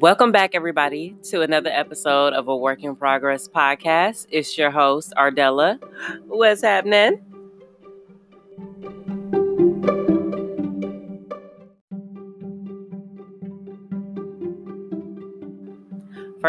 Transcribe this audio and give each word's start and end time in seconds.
Welcome 0.00 0.32
back, 0.32 0.54
everybody, 0.54 1.14
to 1.24 1.42
another 1.42 1.68
episode 1.70 2.32
of 2.32 2.48
a 2.48 2.56
Work 2.56 2.82
in 2.82 2.96
Progress 2.96 3.46
podcast. 3.46 4.28
It's 4.30 4.56
your 4.56 4.70
host, 4.70 5.12
Ardella. 5.14 5.78
What's 6.26 6.62
happening? 6.62 7.20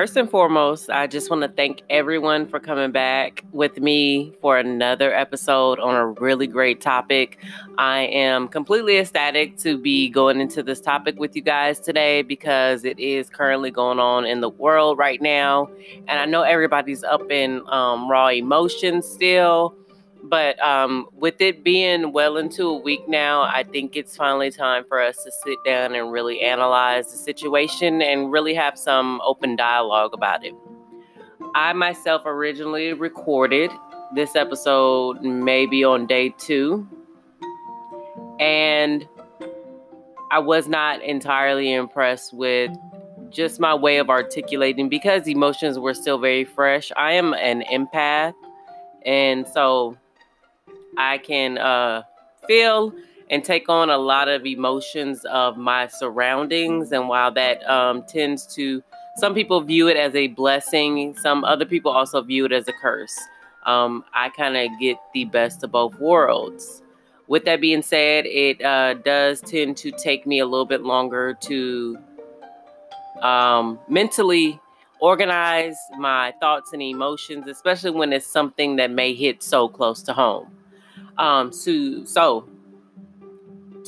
First 0.02 0.18
and 0.18 0.32
foremost, 0.32 0.90
I 0.90 1.06
just 1.06 1.30
want 1.30 1.44
to 1.44 1.48
thank 1.48 1.84
everyone 1.88 2.48
for 2.48 2.60
coming 2.60 2.92
back 2.92 3.46
with 3.52 3.78
me 3.78 4.34
for 4.42 4.58
another 4.58 5.14
episode 5.14 5.80
on 5.80 5.94
a 5.94 6.08
really 6.08 6.48
great 6.48 6.82
topic. 6.82 7.38
I 7.78 8.08
am 8.08 8.48
completely 8.48 8.98
ecstatic 8.98 9.58
to 9.60 9.78
be 9.78 10.10
going 10.10 10.42
into 10.42 10.64
this 10.64 10.82
topic 10.82 11.20
with 11.20 11.36
you 11.36 11.44
guys 11.44 11.80
today 11.80 12.24
because 12.24 12.84
it 12.84 12.98
is 12.98 13.30
currently 13.30 13.70
going 13.70 14.00
on 14.00 14.26
in 14.26 14.42
the 14.42 14.50
world 14.50 14.98
right 14.98 15.22
now. 15.22 15.70
And 16.08 16.20
I 16.20 16.26
know 16.26 16.42
everybody's 16.42 17.04
up 17.04 17.30
in 17.30 17.62
um, 17.68 18.10
raw 18.10 18.30
emotions 18.30 19.06
still. 19.08 19.76
But 20.24 20.62
um, 20.64 21.08
with 21.14 21.42
it 21.42 21.64
being 21.64 22.12
well 22.12 22.38
into 22.38 22.66
a 22.66 22.78
week 22.78 23.08
now, 23.08 23.42
I 23.42 23.64
think 23.64 23.96
it's 23.96 24.16
finally 24.16 24.52
time 24.52 24.86
for 24.88 25.02
us 25.02 25.24
to 25.24 25.32
sit 25.32 25.58
down 25.66 25.96
and 25.96 26.12
really 26.12 26.42
analyze 26.42 27.12
the 27.12 27.18
situation 27.18 28.02
and 28.02 28.32
really 28.32 28.54
have 28.54 28.78
some 28.78 29.20
open 29.26 29.56
dialogue 29.56 30.14
about 30.14 30.46
it. 30.46 30.54
I 31.56 31.74
myself 31.74 32.22
originally 32.26 32.94
recorded 32.94 33.72
this 34.14 34.36
episode 34.36 35.22
maybe 35.22 35.84
on 35.84 36.06
day 36.06 36.30
two, 36.38 36.88
and 38.40 39.08
I 40.32 40.40
was 40.40 40.68
not 40.68 41.02
entirely 41.02 41.74
impressed 41.74 42.34
with 42.34 42.72
just 43.32 43.60
my 43.60 43.74
way 43.74 43.98
of 43.98 44.10
articulating 44.10 44.88
because 44.88 45.28
emotions 45.28 45.80
were 45.80 45.94
still 45.94 46.20
very 46.20 46.44
fresh. 46.44 46.92
I 46.96 47.14
am 47.14 47.34
an 47.34 47.64
empath, 47.72 48.34
and 49.06 49.48
so 49.48 49.98
I 51.02 51.18
can 51.18 51.58
uh, 51.58 52.04
feel 52.48 52.94
and 53.30 53.44
take 53.44 53.70
on 53.70 53.90
a 53.90 53.98
lot 53.98 54.28
of 54.28 54.46
emotions 54.46 55.26
of 55.26 55.58
my 55.58 55.88
surroundings. 55.88 56.92
And 56.92 57.08
while 57.08 57.32
that 57.32 57.68
um, 57.70 58.04
tends 58.04 58.46
to, 58.56 58.84
some 59.16 59.34
people 59.34 59.62
view 59.62 59.88
it 59.88 59.98
as 59.98 60.14
a 60.16 60.28
blessing, 60.28 61.16
some 61.18 61.44
other 61.44 61.66
people 61.66 61.92
also 61.92 62.22
view 62.22 62.46
it 62.46 62.52
as 62.52 62.68
a 62.68 62.74
curse. 62.74 63.18
Um, 63.66 64.04
I 64.14 64.30
kind 64.30 64.58
of 64.58 64.70
get 64.80 64.98
the 65.14 65.26
best 65.26 65.64
of 65.64 65.72
both 65.72 65.98
worlds. 66.00 66.82
With 67.28 67.46
that 67.46 67.62
being 67.62 67.82
said, 67.82 68.26
it 68.26 68.62
uh, 68.62 68.96
does 68.96 69.40
tend 69.42 69.78
to 69.78 69.92
take 69.92 70.28
me 70.28 70.40
a 70.40 70.46
little 70.46 70.66
bit 70.66 70.82
longer 70.82 71.34
to 71.42 71.98
um, 73.22 73.80
mentally 73.88 74.60
organize 75.00 75.76
my 75.98 76.34
thoughts 76.40 76.74
and 76.74 76.82
emotions, 76.82 77.48
especially 77.48 77.92
when 77.92 78.12
it's 78.14 78.28
something 78.28 78.76
that 78.76 78.92
may 78.92 79.14
hit 79.14 79.42
so 79.42 79.70
close 79.70 80.02
to 80.04 80.14
home. 80.14 80.61
Um, 81.22 81.54
so, 81.54 82.04
so 82.04 82.50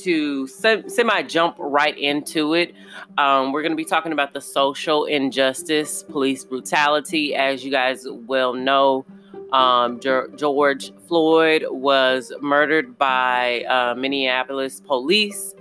to 0.04 0.46
semi 0.46 1.24
jump 1.24 1.56
right 1.58 1.98
into 1.98 2.54
it, 2.54 2.76
um, 3.18 3.52
we're 3.52 3.64
going 3.64 3.72
to 3.72 3.76
be 3.76 3.86
talking 3.86 4.12
about 4.12 4.34
the 4.36 4.40
social 4.40 5.06
injustice, 5.06 6.04
police 6.04 6.46
brutality. 6.46 7.34
As 7.34 7.66
you 7.66 7.72
guys 7.72 8.06
well 8.08 8.54
know, 8.54 9.04
um, 9.52 10.00
George 10.00 10.94
Floyd 11.08 11.66
was 11.72 12.32
murdered 12.40 13.00
by 13.00 13.64
uh, 13.64 13.96
Minneapolis 13.96 14.80
police. 14.80 15.56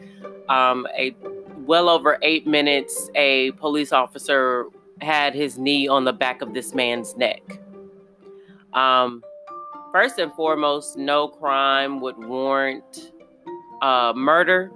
Um, 0.50 0.86
a 0.94 1.16
well 1.56 1.88
over 1.88 2.18
eight 2.20 2.46
minutes, 2.46 3.08
a 3.14 3.52
police 3.52 3.92
officer 3.92 4.66
had 5.00 5.34
his 5.34 5.56
knee 5.56 5.88
on 5.88 6.04
the 6.04 6.12
back 6.12 6.42
of 6.42 6.52
this 6.52 6.74
man's 6.74 7.16
neck. 7.16 7.42
Um, 8.74 9.22
first 9.92 10.18
and 10.18 10.32
foremost, 10.32 10.96
no 10.96 11.28
crime 11.28 12.00
would 12.00 12.16
warrant 12.16 13.12
uh, 13.82 14.12
murder 14.16 14.72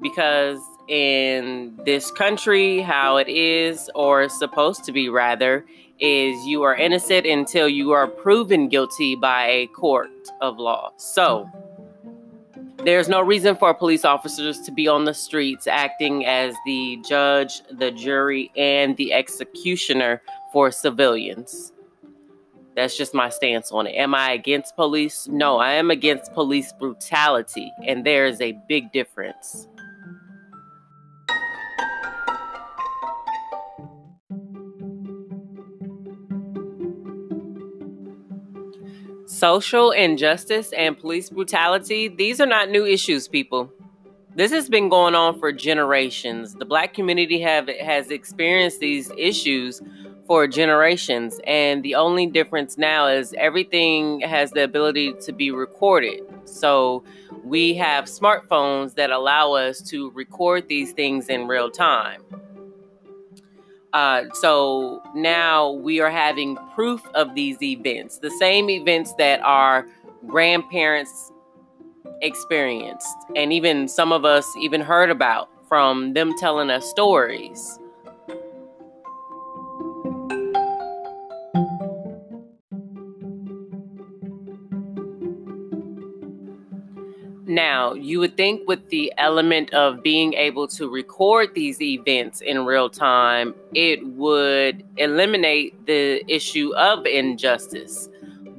because 0.00 0.58
in 0.88 1.78
this 1.84 2.10
country, 2.10 2.80
how 2.80 3.18
it 3.18 3.28
is, 3.28 3.90
or 3.94 4.28
supposed 4.28 4.84
to 4.84 4.92
be 4.92 5.08
rather, 5.08 5.64
is 6.00 6.46
you 6.46 6.62
are 6.62 6.74
innocent 6.74 7.26
until 7.26 7.68
you 7.68 7.90
are 7.90 8.06
proven 8.06 8.68
guilty 8.68 9.14
by 9.14 9.46
a 9.46 9.66
court 9.68 10.10
of 10.40 10.58
law. 10.58 10.92
So, 10.96 11.50
there's 12.84 13.08
no 13.08 13.20
reason 13.20 13.56
for 13.56 13.74
police 13.74 14.04
officers 14.04 14.60
to 14.60 14.70
be 14.70 14.86
on 14.86 15.04
the 15.04 15.12
streets 15.12 15.66
acting 15.66 16.24
as 16.24 16.54
the 16.64 16.98
judge, 17.06 17.60
the 17.70 17.90
jury, 17.90 18.52
and 18.56 18.96
the 18.96 19.12
executioner 19.12 20.22
for 20.52 20.70
civilians. 20.70 21.72
That's 22.78 22.96
just 22.96 23.12
my 23.12 23.28
stance 23.28 23.72
on 23.72 23.88
it. 23.88 23.96
Am 23.96 24.14
I 24.14 24.30
against 24.30 24.76
police? 24.76 25.26
No, 25.26 25.58
I 25.58 25.72
am 25.72 25.90
against 25.90 26.32
police 26.32 26.72
brutality, 26.78 27.72
and 27.84 28.06
there 28.06 28.24
is 28.24 28.40
a 28.40 28.56
big 28.68 28.92
difference. 28.92 29.66
Social 39.26 39.90
injustice 39.90 40.72
and 40.72 40.96
police 40.96 41.30
brutality, 41.30 42.06
these 42.06 42.40
are 42.40 42.46
not 42.46 42.70
new 42.70 42.86
issues, 42.86 43.26
people. 43.26 43.72
This 44.36 44.52
has 44.52 44.68
been 44.68 44.88
going 44.88 45.16
on 45.16 45.40
for 45.40 45.50
generations. 45.50 46.54
The 46.54 46.64
black 46.64 46.94
community 46.94 47.40
have 47.40 47.68
has 47.68 48.12
experienced 48.12 48.78
these 48.78 49.10
issues 49.18 49.82
for 50.28 50.46
generations. 50.46 51.40
And 51.46 51.82
the 51.82 51.96
only 51.96 52.26
difference 52.26 52.78
now 52.78 53.08
is 53.08 53.34
everything 53.38 54.20
has 54.20 54.52
the 54.52 54.62
ability 54.62 55.14
to 55.22 55.32
be 55.32 55.50
recorded. 55.50 56.22
So 56.44 57.02
we 57.42 57.74
have 57.74 58.04
smartphones 58.04 58.94
that 58.94 59.10
allow 59.10 59.54
us 59.54 59.80
to 59.90 60.10
record 60.10 60.68
these 60.68 60.92
things 60.92 61.28
in 61.28 61.48
real 61.48 61.70
time. 61.70 62.22
Uh, 63.94 64.24
so 64.34 65.02
now 65.14 65.70
we 65.70 65.98
are 66.00 66.10
having 66.10 66.58
proof 66.74 67.00
of 67.14 67.34
these 67.34 67.60
events, 67.62 68.18
the 68.18 68.30
same 68.30 68.68
events 68.68 69.14
that 69.14 69.40
our 69.40 69.86
grandparents 70.26 71.32
experienced, 72.20 73.16
and 73.34 73.50
even 73.50 73.88
some 73.88 74.12
of 74.12 74.26
us 74.26 74.46
even 74.60 74.82
heard 74.82 75.08
about 75.08 75.48
from 75.68 76.12
them 76.12 76.36
telling 76.38 76.68
us 76.68 76.88
stories. 76.88 77.78
Now, 87.48 87.94
you 87.94 88.20
would 88.20 88.36
think 88.36 88.68
with 88.68 88.90
the 88.90 89.10
element 89.16 89.72
of 89.72 90.02
being 90.02 90.34
able 90.34 90.68
to 90.68 90.86
record 90.86 91.54
these 91.54 91.80
events 91.80 92.42
in 92.42 92.66
real 92.66 92.90
time, 92.90 93.54
it 93.72 94.06
would 94.06 94.84
eliminate 94.98 95.86
the 95.86 96.22
issue 96.30 96.74
of 96.76 97.06
injustice. 97.06 98.10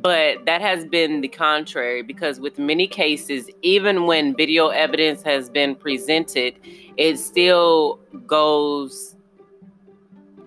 But 0.02 0.44
that 0.46 0.62
has 0.62 0.86
been 0.86 1.22
the 1.22 1.28
contrary 1.28 2.02
because, 2.02 2.40
with 2.40 2.58
many 2.58 2.88
cases, 2.88 3.48
even 3.62 4.08
when 4.08 4.36
video 4.36 4.70
evidence 4.70 5.22
has 5.22 5.52
been 5.52 5.76
presented, 5.76 6.56
it 6.98 7.18
still 7.18 8.00
goes, 8.26 9.16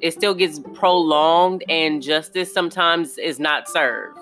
it 0.01 0.15
still 0.15 0.35
gets 0.35 0.59
prolonged, 0.75 1.63
and 1.69 2.03
justice 2.03 2.53
sometimes 2.53 3.19
is 3.19 3.39
not 3.39 3.69
served. 3.69 4.19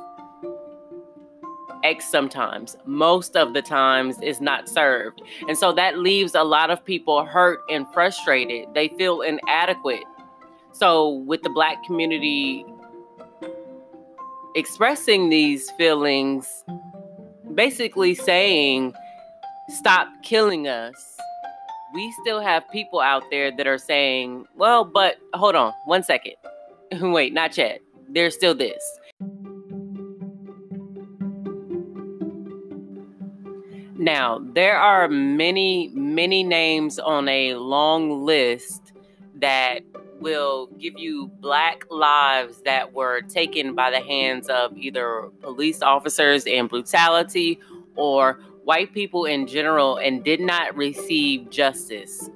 X 1.85 2.11
sometimes, 2.11 2.77
most 2.85 3.37
of 3.37 3.55
the 3.55 3.63
times 3.63 4.21
is 4.23 4.41
not 4.41 4.69
served. 4.69 5.23
And 5.49 5.57
so 5.57 5.73
that 5.73 5.99
leaves 5.99 6.35
a 6.35 6.45
lot 6.45 6.71
of 6.71 6.85
people 6.85 7.25
hurt 7.25 7.61
and 7.71 7.87
frustrated. 7.93 8.69
They 8.75 8.89
feel 8.89 9.21
inadequate. 9.23 10.05
So, 10.73 11.09
with 11.09 11.43
the 11.43 11.51
black 11.51 11.83
community 11.85 12.65
expressing 14.55 15.29
these 15.29 15.71
feelings, 15.73 16.65
basically 17.55 18.15
saying, 18.15 18.95
Stop 19.69 20.09
killing 20.23 20.67
us, 20.67 21.17
we 21.95 22.13
still 22.21 22.41
have 22.41 22.69
people 22.71 23.01
out 23.01 23.25
there 23.31 23.55
that 23.57 23.67
are 23.67 23.79
saying, 23.79 24.47
Well, 24.57 24.85
but 24.85 25.17
hold 25.35 25.55
on 25.57 25.73
one 25.85 26.03
second. 26.03 26.35
Wait, 27.01 27.33
not 27.33 27.57
yet. 27.57 27.81
There's 28.09 28.35
still 28.35 28.55
this. 28.55 28.83
Now, 34.21 34.39
there 34.39 34.77
are 34.77 35.09
many, 35.09 35.91
many 35.95 36.45
names 36.45 36.99
on 36.99 37.27
a 37.27 37.55
long 37.55 38.27
list 38.27 38.93
that 39.37 39.79
will 40.21 40.67
give 40.79 40.99
you 40.99 41.29
black 41.41 41.87
lives 41.89 42.61
that 42.67 42.93
were 42.93 43.23
taken 43.23 43.75
by 43.75 43.91
the 43.91 44.01
hands 44.01 44.51
of 44.51 44.77
either 44.77 45.31
police 45.41 45.81
officers 45.81 46.45
in 46.45 46.67
brutality 46.67 47.61
or 47.97 48.35
white 48.65 48.93
people 48.93 49.25
in 49.25 49.47
general 49.47 49.97
and 49.97 50.23
did 50.23 50.41
not 50.41 50.77
receive 50.77 51.49
justice. 51.49 52.29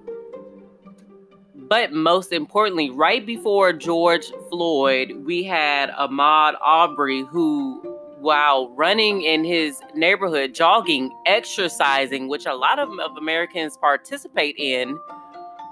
But 1.55 1.93
most 1.93 2.33
importantly, 2.33 2.89
right 2.89 3.27
before 3.27 3.75
George 3.75 4.33
Floyd, 4.49 5.13
we 5.27 5.45
had 5.45 5.91
Ahmaud 5.91 6.55
Arbery, 6.63 7.25
who, 7.25 7.94
while 8.25 8.71
running 8.71 9.21
in 9.21 9.45
his 9.45 9.81
neighborhood, 9.95 10.55
jogging, 10.55 11.13
exercising, 11.27 12.27
which 12.27 12.47
a 12.47 12.55
lot 12.55 12.79
of, 12.79 12.89
of 12.99 13.15
Americans 13.19 13.77
participate 13.77 14.57
in, 14.57 14.99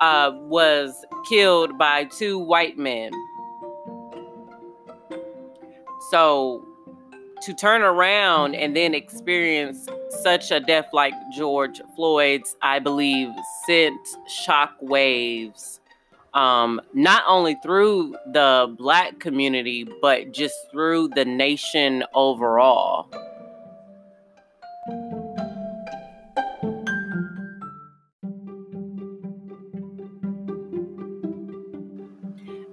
uh, 0.02 0.32
was 0.34 1.02
killed 1.26 1.78
by 1.78 2.04
two 2.04 2.38
white 2.38 2.76
men. 2.76 3.10
So 6.10 6.62
to 7.40 7.54
turn 7.54 7.81
around 7.81 8.55
and 8.55 8.76
then 8.76 8.94
experience 8.94 9.88
such 10.22 10.50
a 10.50 10.60
death 10.60 10.90
like 10.93 11.14
George 11.34 11.81
Floyd's, 11.96 12.55
I 12.60 12.81
believe, 12.81 13.31
sent 13.66 13.98
shock 14.28 14.76
waves 14.82 15.81
um, 16.34 16.81
not 16.94 17.23
only 17.26 17.56
through 17.62 18.17
the 18.32 18.75
black 18.79 19.19
community, 19.19 19.87
but 20.00 20.32
just 20.32 20.55
through 20.70 21.08
the 21.08 21.25
nation 21.25 22.05
overall. 22.14 23.08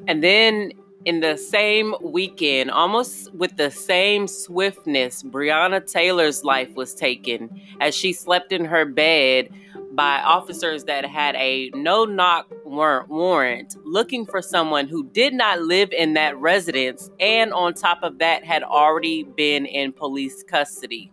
And 0.07 0.23
then 0.23 0.71
in 1.05 1.19
the 1.19 1.37
same 1.37 1.93
weekend, 2.01 2.71
almost 2.71 3.31
with 3.33 3.57
the 3.57 3.69
same 3.69 4.27
swiftness, 4.27 5.21
Breonna 5.21 5.85
Taylor's 5.85 6.43
life 6.43 6.73
was 6.75 6.95
taken 6.95 7.61
as 7.79 7.95
she 7.95 8.11
slept 8.13 8.51
in 8.51 8.65
her 8.65 8.85
bed 8.85 9.49
by 9.91 10.19
officers 10.21 10.85
that 10.85 11.05
had 11.05 11.35
a 11.35 11.69
no 11.75 12.05
knock 12.05 12.51
warrant 12.69 13.75
looking 13.83 14.25
for 14.25 14.41
someone 14.41 14.87
who 14.87 15.03
did 15.09 15.33
not 15.33 15.61
live 15.61 15.91
in 15.91 16.13
that 16.13 16.37
residence 16.37 17.09
and, 17.19 17.51
on 17.53 17.73
top 17.73 17.99
of 18.03 18.19
that, 18.19 18.43
had 18.43 18.63
already 18.63 19.23
been 19.23 19.65
in 19.65 19.91
police 19.91 20.43
custody. 20.43 21.11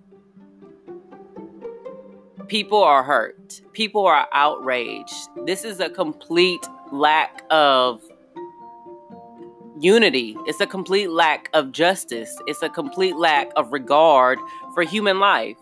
People 2.48 2.82
are 2.82 3.02
hurt, 3.02 3.62
people 3.72 4.06
are 4.06 4.28
outraged. 4.32 5.28
This 5.46 5.64
is 5.64 5.80
a 5.80 5.90
complete 5.90 6.64
lack 6.92 7.42
of 7.50 8.00
unity. 9.80 10.36
It's 10.46 10.60
a 10.60 10.66
complete 10.66 11.10
lack 11.10 11.50
of 11.52 11.72
justice. 11.72 12.38
It's 12.46 12.62
a 12.62 12.68
complete 12.68 13.16
lack 13.16 13.50
of 13.56 13.72
regard 13.72 14.38
for 14.74 14.82
human 14.82 15.18
life. 15.18 15.58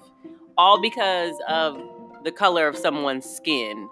All 0.56 0.80
because 0.80 1.34
of 1.48 1.80
the 2.22 2.30
color 2.30 2.68
of 2.68 2.76
someone's 2.76 3.24
skin. 3.24 3.88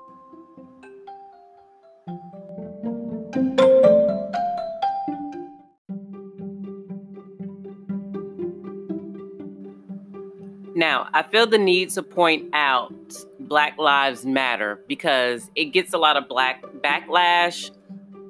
I 11.14 11.22
feel 11.22 11.46
the 11.46 11.58
need 11.58 11.90
to 11.90 12.02
point 12.02 12.48
out 12.54 12.94
Black 13.38 13.76
Lives 13.76 14.24
Matter 14.24 14.82
because 14.88 15.50
it 15.54 15.66
gets 15.66 15.92
a 15.92 15.98
lot 15.98 16.16
of 16.16 16.26
black 16.26 16.62
backlash 16.62 17.70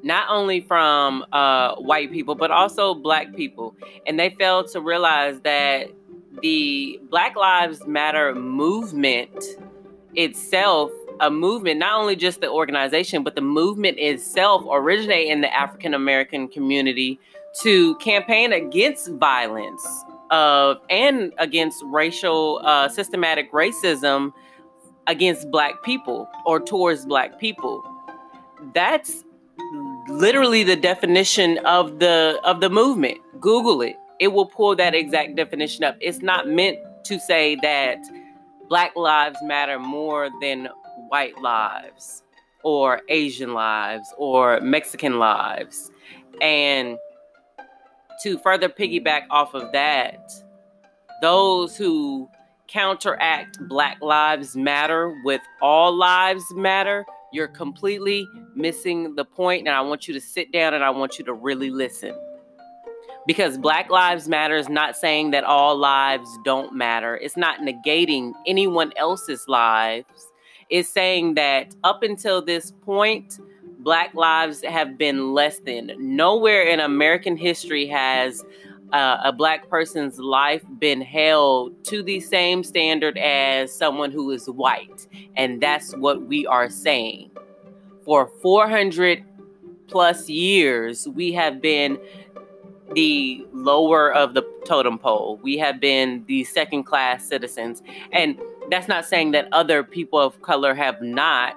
not 0.02 0.26
only 0.28 0.60
from 0.60 1.24
uh, 1.32 1.76
white 1.76 2.10
people, 2.10 2.34
but 2.34 2.50
also 2.50 2.92
black 2.92 3.34
people. 3.36 3.76
And 4.06 4.18
they 4.18 4.30
fail 4.30 4.64
to 4.68 4.80
realize 4.80 5.40
that 5.42 5.90
the 6.42 6.98
Black 7.08 7.36
Lives 7.36 7.86
Matter 7.86 8.34
movement 8.34 9.44
itself, 10.14 10.90
a 11.20 11.30
movement, 11.30 11.78
not 11.78 12.00
only 12.00 12.16
just 12.16 12.40
the 12.40 12.50
organization, 12.50 13.22
but 13.22 13.36
the 13.36 13.42
movement 13.42 13.98
itself 14.00 14.64
originate 14.68 15.28
in 15.28 15.40
the 15.40 15.54
African 15.54 15.94
American 15.94 16.48
community 16.48 17.20
to 17.60 17.94
campaign 17.96 18.52
against 18.52 19.08
violence 19.12 19.86
of 20.32 20.78
and 20.90 21.32
against 21.38 21.82
racial 21.86 22.60
uh, 22.64 22.88
systematic 22.88 23.52
racism 23.52 24.32
against 25.06 25.50
black 25.50 25.82
people 25.84 26.28
or 26.46 26.58
towards 26.58 27.06
black 27.06 27.38
people. 27.38 27.84
That's 28.74 29.24
literally 30.08 30.64
the 30.64 30.76
definition 30.76 31.58
of 31.58 32.00
the 32.00 32.40
of 32.44 32.60
the 32.60 32.70
movement. 32.70 33.18
Google 33.40 33.82
it. 33.82 33.96
It 34.18 34.28
will 34.28 34.46
pull 34.46 34.74
that 34.76 34.94
exact 34.94 35.36
definition 35.36 35.84
up. 35.84 35.96
It's 36.00 36.22
not 36.22 36.48
meant 36.48 36.78
to 37.04 37.18
say 37.20 37.56
that 37.62 37.98
black 38.68 38.96
lives 38.96 39.36
matter 39.42 39.78
more 39.78 40.30
than 40.40 40.68
white 41.08 41.38
lives 41.40 42.22
or 42.62 43.00
Asian 43.08 43.52
lives 43.52 44.06
or 44.16 44.60
Mexican 44.60 45.18
lives. 45.18 45.90
And 46.40 46.96
to 48.22 48.38
further 48.38 48.68
piggyback 48.68 49.22
off 49.30 49.54
of 49.54 49.72
that, 49.72 50.30
those 51.20 51.76
who 51.76 52.28
counteract 52.68 53.58
Black 53.68 54.00
Lives 54.00 54.56
Matter 54.56 55.14
with 55.24 55.40
All 55.60 55.94
Lives 55.94 56.44
Matter 56.54 57.04
you're 57.32 57.48
completely 57.48 58.28
missing 58.54 59.14
the 59.14 59.24
point. 59.24 59.66
and 59.66 59.74
I 59.74 59.80
want 59.80 60.06
you 60.06 60.14
to 60.14 60.20
sit 60.20 60.52
down 60.52 60.74
and 60.74 60.84
I 60.84 60.90
want 60.90 61.18
you 61.18 61.24
to 61.24 61.32
really 61.32 61.70
listen. 61.70 62.14
Because 63.26 63.56
Black 63.56 63.88
Lives 63.88 64.28
Matter 64.28 64.56
is 64.56 64.68
not 64.68 64.96
saying 64.96 65.30
that 65.30 65.44
all 65.44 65.76
lives 65.76 66.28
don't 66.44 66.74
matter. 66.74 67.16
It's 67.16 67.36
not 67.36 67.60
negating 67.60 68.32
anyone 68.46 68.92
else's 68.96 69.46
lives. 69.48 70.06
It's 70.68 70.88
saying 70.88 71.34
that 71.34 71.74
up 71.84 72.02
until 72.02 72.42
this 72.42 72.70
point, 72.70 73.38
Black 73.82 74.14
lives 74.14 74.62
have 74.62 74.96
been 74.96 75.34
less 75.34 75.58
than. 75.58 75.92
Nowhere 75.98 76.62
in 76.62 76.80
American 76.80 77.36
history 77.36 77.86
has 77.86 78.44
uh, 78.92 79.18
a 79.24 79.32
black 79.32 79.68
person's 79.68 80.18
life 80.18 80.62
been 80.78 81.00
held 81.00 81.82
to 81.84 82.02
the 82.02 82.20
same 82.20 82.62
standard 82.62 83.16
as 83.18 83.72
someone 83.72 84.12
who 84.12 84.30
is 84.30 84.46
white. 84.46 85.06
And 85.36 85.60
that's 85.60 85.96
what 85.96 86.22
we 86.22 86.46
are 86.46 86.68
saying. 86.68 87.30
For 88.04 88.30
400 88.42 89.24
plus 89.88 90.28
years, 90.28 91.08
we 91.08 91.32
have 91.32 91.60
been 91.60 91.98
the 92.94 93.46
lower 93.52 94.12
of 94.12 94.34
the 94.34 94.42
totem 94.66 94.98
pole. 94.98 95.40
We 95.42 95.56
have 95.58 95.80
been 95.80 96.24
the 96.26 96.44
second 96.44 96.84
class 96.84 97.24
citizens. 97.24 97.82
And 98.12 98.38
that's 98.70 98.88
not 98.88 99.06
saying 99.06 99.32
that 99.32 99.48
other 99.52 99.82
people 99.82 100.18
of 100.18 100.40
color 100.42 100.74
have 100.74 101.00
not. 101.00 101.56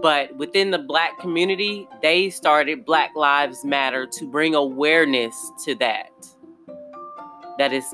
But 0.00 0.34
within 0.36 0.70
the 0.70 0.78
black 0.78 1.18
community, 1.18 1.88
they 2.00 2.30
started 2.30 2.84
Black 2.86 3.14
Lives 3.14 3.64
Matter 3.64 4.06
to 4.06 4.26
bring 4.26 4.54
awareness 4.54 5.52
to 5.64 5.74
that. 5.76 6.08
That 7.58 7.72
is 7.74 7.84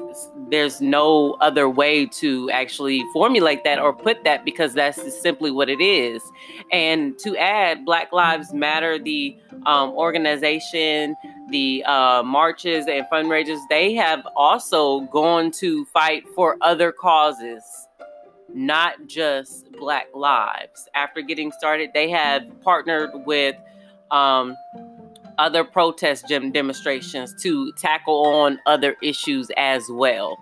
there's 0.51 0.81
no 0.81 1.33
other 1.41 1.69
way 1.69 2.07
to 2.07 2.49
actually 2.51 3.05
formulate 3.13 3.65
that 3.65 3.81
or 3.81 3.93
put 3.93 4.23
that 4.23 4.45
because 4.45 4.75
that's 4.75 5.21
simply 5.21 5.51
what 5.51 5.69
it 5.69 5.81
is. 5.81 6.23
And 6.71 7.19
to 7.19 7.37
add 7.37 7.85
black 7.85 8.13
lives 8.13 8.53
matter 8.53 8.99
the 8.99 9.37
um, 9.67 9.91
organization 9.91 11.17
the 11.51 11.83
uh, 11.85 12.23
marches 12.23 12.87
and 12.87 13.05
fundraisers 13.13 13.59
they 13.69 13.95
have 13.95 14.27
also 14.37 15.01
gone 15.13 15.51
to 15.51 15.85
fight 15.87 16.25
for 16.35 16.57
other 16.61 16.93
causes 16.93 17.88
not 18.55 18.95
just 19.07 19.71
black 19.73 20.07
lives 20.15 20.89
after 20.95 21.21
getting 21.21 21.53
started 21.53 21.91
they 21.95 22.09
have 22.11 22.43
partnered 22.63 23.11
with 23.27 23.55
um, 24.11 24.57
other 25.39 25.63
protest 25.63 26.27
gym 26.29 26.51
demonstrations 26.51 27.35
to 27.43 27.73
tackle 27.73 28.27
on 28.27 28.59
other 28.67 28.97
issues 29.03 29.51
as 29.57 29.89
well. 29.89 30.37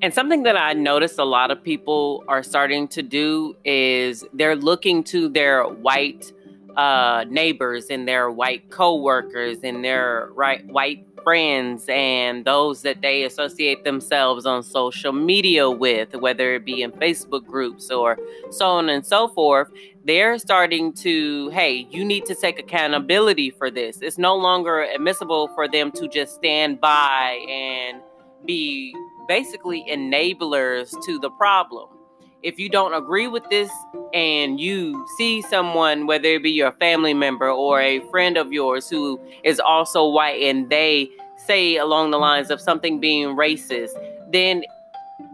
And 0.00 0.14
something 0.14 0.44
that 0.44 0.56
I 0.56 0.74
noticed 0.74 1.18
a 1.18 1.24
lot 1.24 1.50
of 1.50 1.62
people 1.62 2.24
are 2.28 2.44
starting 2.44 2.86
to 2.88 3.02
do 3.02 3.56
is 3.64 4.24
they're 4.32 4.54
looking 4.54 5.02
to 5.04 5.28
their 5.28 5.64
white 5.64 6.32
uh, 6.78 7.24
neighbors 7.28 7.86
and 7.90 8.06
their 8.06 8.30
white 8.30 8.70
coworkers 8.70 9.58
and 9.64 9.84
their 9.84 10.30
right 10.34 10.64
white 10.68 11.04
friends 11.24 11.84
and 11.88 12.44
those 12.44 12.82
that 12.82 13.02
they 13.02 13.24
associate 13.24 13.82
themselves 13.82 14.46
on 14.46 14.62
social 14.62 15.12
media 15.12 15.68
with, 15.68 16.14
whether 16.14 16.54
it 16.54 16.64
be 16.64 16.82
in 16.82 16.92
Facebook 16.92 17.44
groups 17.44 17.90
or 17.90 18.16
so 18.50 18.66
on 18.66 18.88
and 18.88 19.04
so 19.04 19.26
forth, 19.26 19.68
they're 20.04 20.38
starting 20.38 20.92
to, 20.92 21.50
hey, 21.50 21.88
you 21.90 22.04
need 22.04 22.24
to 22.26 22.34
take 22.36 22.60
accountability 22.60 23.50
for 23.50 23.72
this. 23.72 24.00
It's 24.00 24.16
no 24.16 24.36
longer 24.36 24.80
admissible 24.82 25.48
for 25.56 25.66
them 25.66 25.90
to 25.92 26.06
just 26.06 26.36
stand 26.36 26.80
by 26.80 27.44
and 27.50 28.00
be 28.46 28.94
basically 29.26 29.84
enablers 29.90 30.94
to 31.04 31.18
the 31.18 31.30
problem. 31.30 31.97
If 32.42 32.58
you 32.58 32.68
don't 32.68 32.94
agree 32.94 33.26
with 33.26 33.48
this 33.50 33.70
and 34.14 34.60
you 34.60 35.04
see 35.16 35.42
someone, 35.42 36.06
whether 36.06 36.28
it 36.28 36.42
be 36.42 36.52
your 36.52 36.70
family 36.72 37.12
member 37.12 37.50
or 37.50 37.80
a 37.80 38.00
friend 38.10 38.36
of 38.36 38.52
yours 38.52 38.88
who 38.88 39.20
is 39.42 39.58
also 39.58 40.08
white, 40.08 40.40
and 40.42 40.70
they 40.70 41.10
say 41.46 41.76
along 41.76 42.12
the 42.12 42.18
lines 42.18 42.50
of 42.50 42.60
something 42.60 43.00
being 43.00 43.36
racist, 43.36 43.90
then 44.30 44.62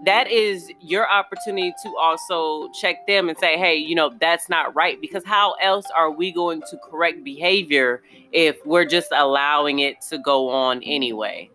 that 0.07 0.31
is 0.31 0.71
your 0.81 1.11
opportunity 1.11 1.75
to 1.83 1.95
also 1.99 2.71
check 2.81 3.07
them 3.07 3.29
and 3.29 3.37
say, 3.37 3.59
hey, 3.59 3.77
you 3.77 3.95
know, 3.95 4.11
that's 4.19 4.49
not 4.49 4.75
right. 4.75 4.99
Because 4.99 5.25
how 5.27 5.53
else 5.63 5.87
are 5.95 6.11
we 6.11 6.33
going 6.33 6.63
to 6.71 6.79
correct 6.91 7.23
behavior 7.23 8.03
if 8.33 8.57
we're 8.65 8.87
just 8.87 9.09
allowing 9.13 9.81
it 9.81 10.01
to 10.09 10.17
go 10.17 10.49
on 10.49 10.83
anyway? 10.83 11.51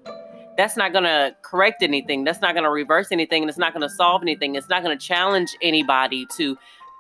That's 0.59 0.75
not 0.75 0.91
going 0.91 1.05
to 1.05 1.33
correct 1.41 1.83
anything. 1.83 2.25
That's 2.25 2.41
not 2.41 2.53
going 2.53 2.65
to 2.65 2.69
reverse 2.69 3.13
anything. 3.13 3.43
And 3.43 3.49
it's 3.49 3.57
not 3.57 3.73
going 3.73 3.87
to 3.87 3.95
solve 3.95 4.21
anything. 4.21 4.55
It's 4.55 4.67
not 4.67 4.83
going 4.83 4.99
to 4.99 5.01
challenge 5.01 5.55
anybody 5.61 6.25
to 6.35 6.57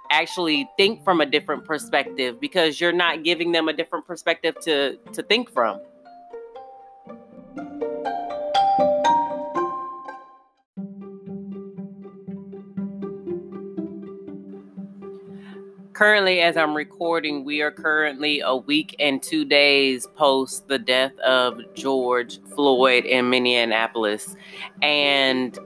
actually 0.09 0.69
think 0.77 1.03
from 1.03 1.19
a 1.19 1.25
different 1.25 1.65
perspective 1.65 2.39
because 2.39 2.79
you're 2.79 2.93
not 2.93 3.25
giving 3.25 3.51
them 3.51 3.67
a 3.67 3.73
different 3.73 4.07
perspective 4.07 4.55
to, 4.61 4.95
to 5.11 5.21
think 5.23 5.51
from. 5.51 5.81
Currently, 15.99 16.39
as 16.39 16.55
I'm 16.55 16.77
recording, 16.77 17.43
we 17.43 17.61
are 17.61 17.71
currently 17.71 18.39
a 18.39 18.55
week 18.55 18.95
and 18.99 19.21
two 19.21 19.43
days 19.43 20.07
post 20.15 20.65
the 20.69 20.79
death 20.79 21.11
of 21.19 21.59
George 21.73 22.39
Floyd 22.55 23.03
in 23.03 23.29
Minneapolis. 23.29 24.33
And 24.81 25.59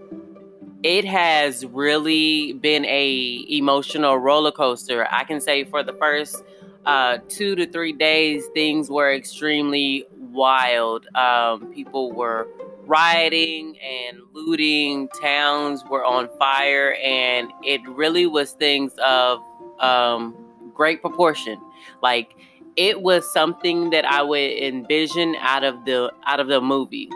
it 0.82 1.06
has 1.06 1.68
really 1.68 2.54
been 2.54 2.84
a 2.86 3.46
emotional 3.48 4.18
roller 4.18 4.52
coaster. 4.52 5.08
I 5.12 5.24
can 5.24 5.40
say 5.40 5.66
for 5.66 5.84
the 5.84 5.94
first 5.94 6.44
uh, 6.88 7.20
two 7.30 7.54
to 7.54 7.68
three 7.68 7.94
days, 7.94 8.44
things 8.56 8.90
were 8.90 9.14
extremely 9.14 10.04
wild. 10.18 11.06
Um, 11.14 11.72
people 11.76 12.12
were 12.12 12.48
rioting 12.88 13.78
and 13.80 14.18
looting, 14.34 15.10
towns 15.22 15.84
were 15.92 16.04
on 16.04 16.28
fire, 16.40 16.98
and 17.04 17.52
it 17.64 17.82
really 17.88 18.26
was 18.26 18.54
things 18.54 18.94
of 19.06 19.40
um, 19.84 20.36
great 20.74 21.02
proportion. 21.02 21.60
Like 22.02 22.36
it 22.76 23.02
was 23.02 23.32
something 23.32 23.92
that 23.92 24.06
I 24.06 24.22
would 24.22 24.40
envision 24.40 25.36
out 25.40 25.64
of 25.64 25.86
the 25.86 26.12
out 26.26 26.40
of 26.40 26.48
the 26.48 26.62
movie. 26.62 27.10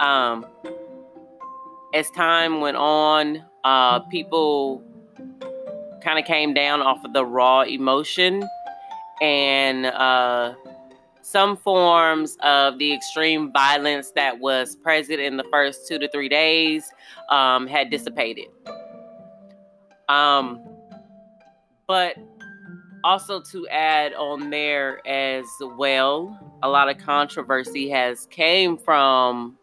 Um, 0.00 0.46
as 1.94 2.10
time 2.10 2.60
went 2.60 2.76
on, 2.76 3.44
uh, 3.64 4.00
people 4.00 4.82
kind 6.02 6.18
of 6.18 6.24
came 6.24 6.54
down 6.54 6.80
off 6.80 7.04
of 7.04 7.12
the 7.12 7.24
raw 7.24 7.62
emotion 7.62 8.42
and 9.20 9.86
uh, 9.86 10.54
some 11.22 11.56
forms 11.56 12.36
of 12.42 12.78
the 12.78 12.94
extreme 12.94 13.52
violence 13.52 14.12
that 14.12 14.38
was 14.38 14.76
present 14.76 15.20
in 15.20 15.36
the 15.36 15.44
first 15.50 15.88
two 15.88 15.98
to 15.98 16.08
three 16.08 16.28
days 16.28 16.84
um, 17.30 17.66
had 17.66 17.90
dissipated. 17.90 18.46
Um, 20.08 20.62
but 21.88 22.16
also 23.02 23.40
to 23.40 23.66
add 23.68 24.12
on 24.14 24.50
there 24.50 25.06
as 25.08 25.46
well, 25.76 26.38
a 26.62 26.68
lot 26.68 26.88
of 26.88 26.98
controversy 26.98 27.88
has 27.88 28.26
came 28.26 28.76
from 28.76 29.56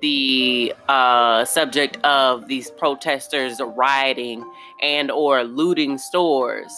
the 0.00 0.74
uh, 0.88 1.44
subject 1.44 1.98
of 2.02 2.48
these 2.48 2.70
protesters 2.70 3.60
rioting 3.76 4.42
and 4.80 5.10
or 5.10 5.44
looting 5.44 5.98
stores. 5.98 6.72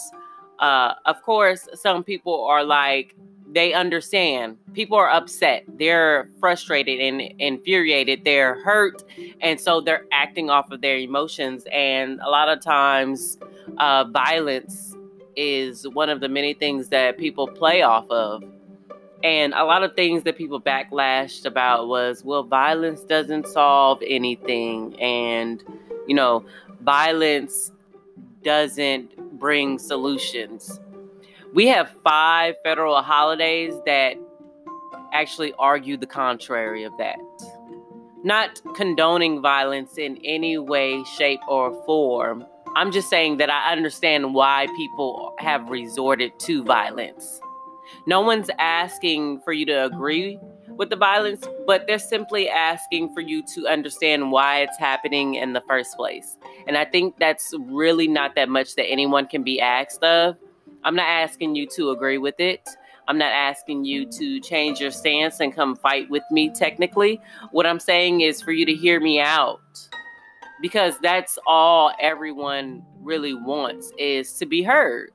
Uh, 0.59 0.93
of 1.05 1.21
course, 1.21 1.67
some 1.73 2.03
people 2.03 2.45
are 2.45 2.63
like, 2.63 3.15
they 3.55 3.73
understand. 3.73 4.57
People 4.73 4.97
are 4.97 5.09
upset. 5.09 5.63
They're 5.79 6.29
frustrated 6.41 6.99
and 6.99 7.21
infuriated. 7.39 8.25
They're 8.25 8.61
hurt. 8.63 9.01
And 9.39 9.59
so 9.59 9.79
they're 9.79 10.05
acting 10.11 10.49
off 10.49 10.71
of 10.71 10.81
their 10.81 10.97
emotions. 10.97 11.65
And 11.71 12.19
a 12.19 12.29
lot 12.29 12.49
of 12.49 12.59
times, 12.59 13.37
uh, 13.77 14.03
violence 14.03 14.93
is 15.37 15.87
one 15.87 16.09
of 16.09 16.19
the 16.19 16.27
many 16.27 16.53
things 16.53 16.89
that 16.89 17.17
people 17.17 17.47
play 17.47 17.81
off 17.81 18.09
of. 18.11 18.43
And 19.23 19.53
a 19.53 19.63
lot 19.63 19.83
of 19.83 19.95
things 19.95 20.23
that 20.23 20.37
people 20.37 20.59
backlashed 20.59 21.45
about 21.45 21.87
was, 21.87 22.25
well, 22.25 22.43
violence 22.43 23.01
doesn't 23.05 23.47
solve 23.47 24.03
anything. 24.05 24.99
And, 24.99 25.63
you 26.07 26.13
know, 26.13 26.45
violence 26.81 27.71
doesn't 28.43 29.39
bring 29.39 29.79
solutions. 29.79 30.81
We 31.55 31.67
have 31.67 31.89
five 32.03 32.55
federal 32.63 33.01
holidays 33.01 33.73
that 33.85 34.17
actually 35.13 35.53
argue 35.57 35.95
the 35.95 36.05
contrary 36.05 36.83
of 36.83 36.91
that. 36.97 37.15
Not 38.25 38.61
condoning 38.75 39.41
violence 39.41 39.97
in 39.97 40.19
any 40.25 40.57
way, 40.57 41.01
shape, 41.17 41.39
or 41.47 41.71
form, 41.85 42.45
I'm 42.75 42.91
just 42.91 43.09
saying 43.09 43.37
that 43.37 43.49
I 43.49 43.71
understand 43.71 44.33
why 44.33 44.67
people 44.75 45.33
have 45.39 45.69
resorted 45.69 46.37
to 46.39 46.61
violence. 46.61 47.39
No 48.05 48.19
one's 48.19 48.49
asking 48.59 49.39
for 49.45 49.53
you 49.53 49.65
to 49.67 49.85
agree 49.85 50.37
with 50.71 50.89
the 50.89 50.97
violence, 50.97 51.47
but 51.65 51.87
they're 51.87 51.99
simply 51.99 52.49
asking 52.49 53.13
for 53.13 53.21
you 53.21 53.41
to 53.53 53.65
understand 53.69 54.29
why 54.29 54.59
it's 54.59 54.77
happening 54.77 55.35
in 55.35 55.53
the 55.53 55.63
first 55.69 55.95
place. 55.95 56.35
And 56.67 56.77
I 56.77 56.83
think 56.83 57.15
that's 57.17 57.53
really 57.59 58.09
not 58.09 58.35
that 58.35 58.49
much 58.49 58.75
that 58.75 58.87
anyone 58.87 59.25
can 59.25 59.43
be 59.43 59.61
asked 59.61 60.03
of. 60.03 60.35
I'm 60.85 60.95
not 60.95 61.07
asking 61.07 61.55
you 61.55 61.65
to 61.77 61.89
agree 61.89 62.19
with 62.19 62.39
it. 62.39 62.69
I'm 63.07 63.17
not 63.17 63.31
asking 63.31 63.85
you 63.85 64.05
to 64.11 64.39
change 64.39 64.79
your 64.79 64.91
stance 64.91 65.39
and 65.39 65.53
come 65.53 65.75
fight 65.75 66.11
with 66.11 66.21
me 66.29 66.51
technically. 66.51 67.19
What 67.51 67.65
I'm 67.65 67.79
saying 67.79 68.21
is 68.21 68.39
for 68.39 68.51
you 68.51 68.67
to 68.67 68.73
hear 68.73 68.99
me 68.99 69.19
out 69.19 69.61
because 70.61 70.99
that's 70.99 71.39
all 71.47 71.91
everyone 71.99 72.83
really 73.01 73.33
wants 73.33 73.91
is 73.97 74.33
to 74.33 74.45
be 74.45 74.61
heard. 74.61 75.09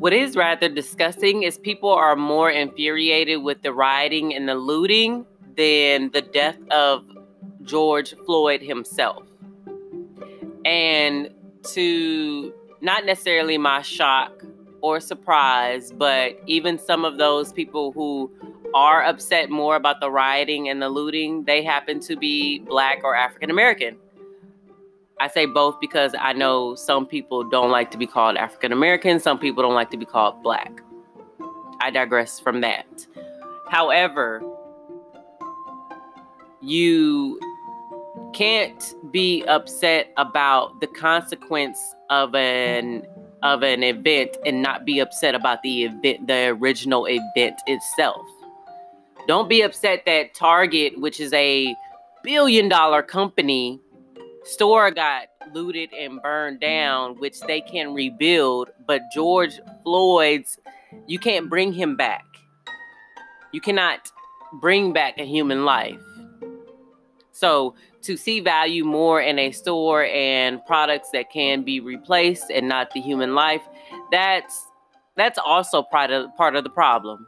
What 0.00 0.12
is 0.12 0.34
rather 0.34 0.68
disgusting 0.68 1.44
is 1.44 1.58
people 1.58 1.90
are 1.90 2.16
more 2.16 2.50
infuriated 2.50 3.40
with 3.40 3.62
the 3.62 3.72
rioting 3.72 4.34
and 4.34 4.48
the 4.48 4.56
looting 4.56 5.26
than 5.60 6.10
the 6.12 6.22
death 6.22 6.56
of 6.70 7.04
George 7.64 8.14
Floyd 8.24 8.62
himself. 8.62 9.24
And 10.64 11.28
to 11.74 12.54
not 12.80 13.04
necessarily 13.04 13.58
my 13.58 13.82
shock 13.82 14.42
or 14.80 15.00
surprise, 15.00 15.92
but 15.92 16.40
even 16.46 16.78
some 16.78 17.04
of 17.04 17.18
those 17.18 17.52
people 17.52 17.92
who 17.92 18.30
are 18.72 19.02
upset 19.04 19.50
more 19.50 19.76
about 19.76 20.00
the 20.00 20.10
rioting 20.10 20.70
and 20.70 20.80
the 20.80 20.88
looting, 20.88 21.44
they 21.44 21.62
happen 21.62 22.00
to 22.00 22.16
be 22.16 22.60
black 22.60 23.00
or 23.04 23.14
African 23.14 23.50
American. 23.50 23.98
I 25.20 25.28
say 25.28 25.44
both 25.44 25.78
because 25.78 26.14
I 26.18 26.32
know 26.32 26.74
some 26.74 27.04
people 27.04 27.44
don't 27.44 27.70
like 27.70 27.90
to 27.90 27.98
be 27.98 28.06
called 28.06 28.38
African 28.38 28.72
American, 28.72 29.20
some 29.20 29.38
people 29.38 29.62
don't 29.62 29.74
like 29.74 29.90
to 29.90 29.98
be 29.98 30.06
called 30.06 30.42
black. 30.42 30.80
I 31.82 31.90
digress 31.90 32.40
from 32.40 32.62
that. 32.62 33.06
However, 33.68 34.42
you 36.62 37.40
can't 38.32 38.94
be 39.10 39.44
upset 39.46 40.12
about 40.16 40.80
the 40.80 40.86
consequence 40.86 41.78
of 42.10 42.34
an 42.34 43.06
of 43.42 43.62
an 43.62 43.82
event 43.82 44.36
and 44.44 44.60
not 44.60 44.84
be 44.84 44.98
upset 44.98 45.34
about 45.34 45.62
the 45.62 45.84
event, 45.84 46.26
the 46.26 46.48
original 46.48 47.06
event 47.08 47.58
itself. 47.66 48.26
Don't 49.26 49.48
be 49.48 49.62
upset 49.62 50.04
that 50.04 50.34
Target, 50.34 51.00
which 51.00 51.20
is 51.20 51.32
a 51.32 51.74
billion 52.22 52.68
dollar 52.68 53.02
company, 53.02 53.80
store 54.44 54.90
got 54.90 55.28
looted 55.54 55.92
and 55.94 56.20
burned 56.20 56.60
down, 56.60 57.18
which 57.18 57.40
they 57.40 57.60
can 57.60 57.94
rebuild, 57.94 58.70
but 58.86 59.00
George 59.12 59.58
Floyd's, 59.82 60.58
you 61.06 61.18
can't 61.18 61.48
bring 61.48 61.72
him 61.72 61.96
back. 61.96 62.24
You 63.52 63.60
cannot 63.60 64.10
bring 64.60 64.92
back 64.92 65.18
a 65.18 65.24
human 65.24 65.64
life. 65.64 65.98
So 67.40 67.74
to 68.02 68.18
see 68.18 68.40
value 68.40 68.84
more 68.84 69.18
in 69.18 69.38
a 69.38 69.50
store 69.50 70.04
and 70.04 70.62
products 70.66 71.08
that 71.14 71.30
can 71.30 71.62
be 71.62 71.80
replaced 71.80 72.50
and 72.50 72.68
not 72.68 72.90
the 72.90 73.00
human 73.00 73.34
life, 73.34 73.62
that's 74.12 74.66
that's 75.16 75.38
also 75.38 75.82
part 75.82 76.10
of 76.10 76.36
part 76.36 76.54
of 76.54 76.64
the 76.64 76.70
problem. 76.70 77.26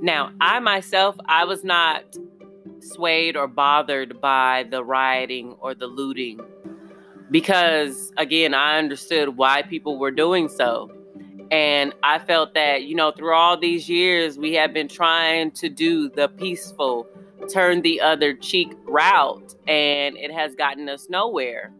Now, 0.00 0.30
I 0.40 0.60
myself, 0.60 1.16
I 1.26 1.44
was 1.44 1.64
not 1.64 2.04
swayed 2.78 3.36
or 3.36 3.48
bothered 3.48 4.20
by 4.20 4.64
the 4.70 4.84
rioting 4.84 5.56
or 5.58 5.74
the 5.74 5.88
looting 5.88 6.40
because 7.30 8.12
again 8.16 8.54
i 8.54 8.78
understood 8.78 9.36
why 9.36 9.62
people 9.62 9.98
were 9.98 10.10
doing 10.12 10.48
so 10.48 10.90
And 11.50 11.94
I 12.02 12.18
felt 12.18 12.54
that, 12.54 12.84
you 12.84 12.94
know, 12.96 13.12
through 13.12 13.34
all 13.34 13.56
these 13.58 13.88
years, 13.88 14.38
we 14.38 14.54
have 14.54 14.72
been 14.74 14.88
trying 14.88 15.52
to 15.52 15.68
do 15.68 16.10
the 16.10 16.28
peaceful, 16.28 17.06
turn 17.52 17.82
the 17.82 18.00
other 18.00 18.34
cheek 18.34 18.72
route, 18.84 19.54
and 19.68 20.16
it 20.16 20.32
has 20.32 20.56
gotten 20.56 20.88
us 20.88 21.08
nowhere. 21.08 21.72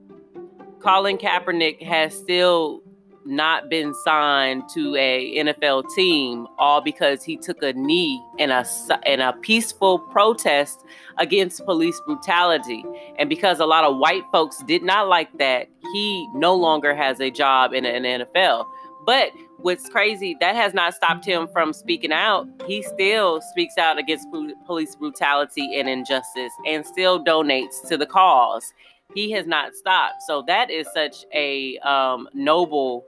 Colin 0.80 1.18
Kaepernick 1.18 1.82
has 1.82 2.16
still 2.16 2.82
not 3.26 3.68
been 3.68 3.92
signed 3.92 4.62
to 4.74 4.96
a 4.96 5.36
NFL 5.36 5.84
team 5.94 6.46
all 6.58 6.80
because 6.80 7.22
he 7.22 7.36
took 7.36 7.62
a 7.62 7.72
knee 7.72 8.22
in 8.38 8.50
a 8.50 8.64
in 9.04 9.20
a 9.20 9.32
peaceful 9.34 9.98
protest 9.98 10.84
against 11.18 11.64
police 11.64 12.00
brutality. 12.06 12.84
And 13.18 13.28
because 13.28 13.60
a 13.60 13.66
lot 13.66 13.84
of 13.84 13.98
white 13.98 14.24
folks 14.32 14.62
did 14.66 14.82
not 14.82 15.08
like 15.08 15.36
that 15.38 15.68
he 15.92 16.28
no 16.34 16.54
longer 16.54 16.94
has 16.94 17.20
a 17.20 17.30
job 17.30 17.72
in 17.72 17.84
an 17.84 18.02
NFL 18.02 18.66
but 19.06 19.30
what's 19.58 19.88
crazy 19.88 20.36
that 20.40 20.54
has 20.56 20.74
not 20.74 20.92
stopped 20.92 21.24
him 21.24 21.46
from 21.48 21.72
speaking 21.72 22.12
out. 22.12 22.46
He 22.66 22.82
still 22.82 23.40
speaks 23.40 23.78
out 23.78 23.98
against 23.98 24.26
police 24.66 24.96
brutality 24.96 25.78
and 25.78 25.88
injustice 25.88 26.52
and 26.66 26.84
still 26.84 27.24
donates 27.24 27.86
to 27.88 27.96
the 27.96 28.04
cause. 28.04 28.74
He 29.14 29.30
has 29.30 29.46
not 29.46 29.74
stopped. 29.74 30.22
So 30.26 30.42
that 30.48 30.70
is 30.70 30.88
such 30.92 31.24
a 31.32 31.78
um, 31.78 32.28
noble 32.34 33.06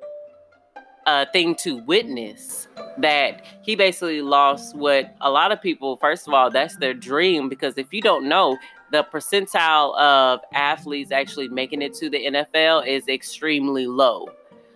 uh, 1.08 1.24
thing 1.32 1.54
to 1.54 1.78
witness 1.84 2.68
that 2.98 3.42
he 3.62 3.74
basically 3.74 4.20
lost 4.20 4.76
what 4.76 5.16
a 5.22 5.30
lot 5.30 5.50
of 5.50 5.62
people 5.62 5.96
first 5.96 6.28
of 6.28 6.34
all 6.34 6.50
that's 6.50 6.76
their 6.76 6.92
dream 6.92 7.48
because 7.48 7.78
if 7.78 7.94
you 7.94 8.02
don't 8.02 8.28
know 8.28 8.58
the 8.90 9.02
percentile 9.10 9.96
of 9.98 10.40
athletes 10.52 11.10
actually 11.10 11.48
making 11.48 11.80
it 11.80 11.94
to 11.94 12.10
the 12.10 12.26
NFL 12.26 12.86
is 12.86 13.08
extremely 13.08 13.86
low. 13.86 14.28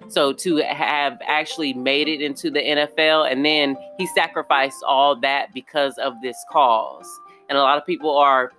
So 0.08 0.32
to 0.32 0.56
have 0.56 1.18
actually 1.26 1.74
made 1.74 2.08
it 2.08 2.22
into 2.22 2.50
the 2.50 2.60
NFL 2.60 3.30
and 3.30 3.44
then 3.44 3.76
he 3.98 4.06
sacrificed 4.08 4.82
all 4.86 5.16
that 5.20 5.52
because 5.52 5.98
of 5.98 6.14
this 6.22 6.36
cause. 6.50 7.08
And 7.50 7.58
a 7.58 7.60
lot 7.60 7.76
of 7.76 7.84
people 7.84 8.16
are 8.16 8.52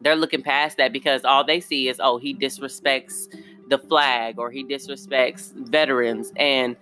they're 0.00 0.16
looking 0.16 0.42
past 0.42 0.76
that 0.76 0.92
because 0.92 1.24
all 1.24 1.44
they 1.44 1.60
see 1.60 1.88
is 1.88 2.00
oh 2.00 2.18
he 2.18 2.34
disrespects 2.34 3.26
the 3.70 3.78
flag 3.78 4.38
or 4.38 4.50
he 4.50 4.64
disrespects 4.64 5.52
veterans. 5.68 6.32
And 6.36 6.76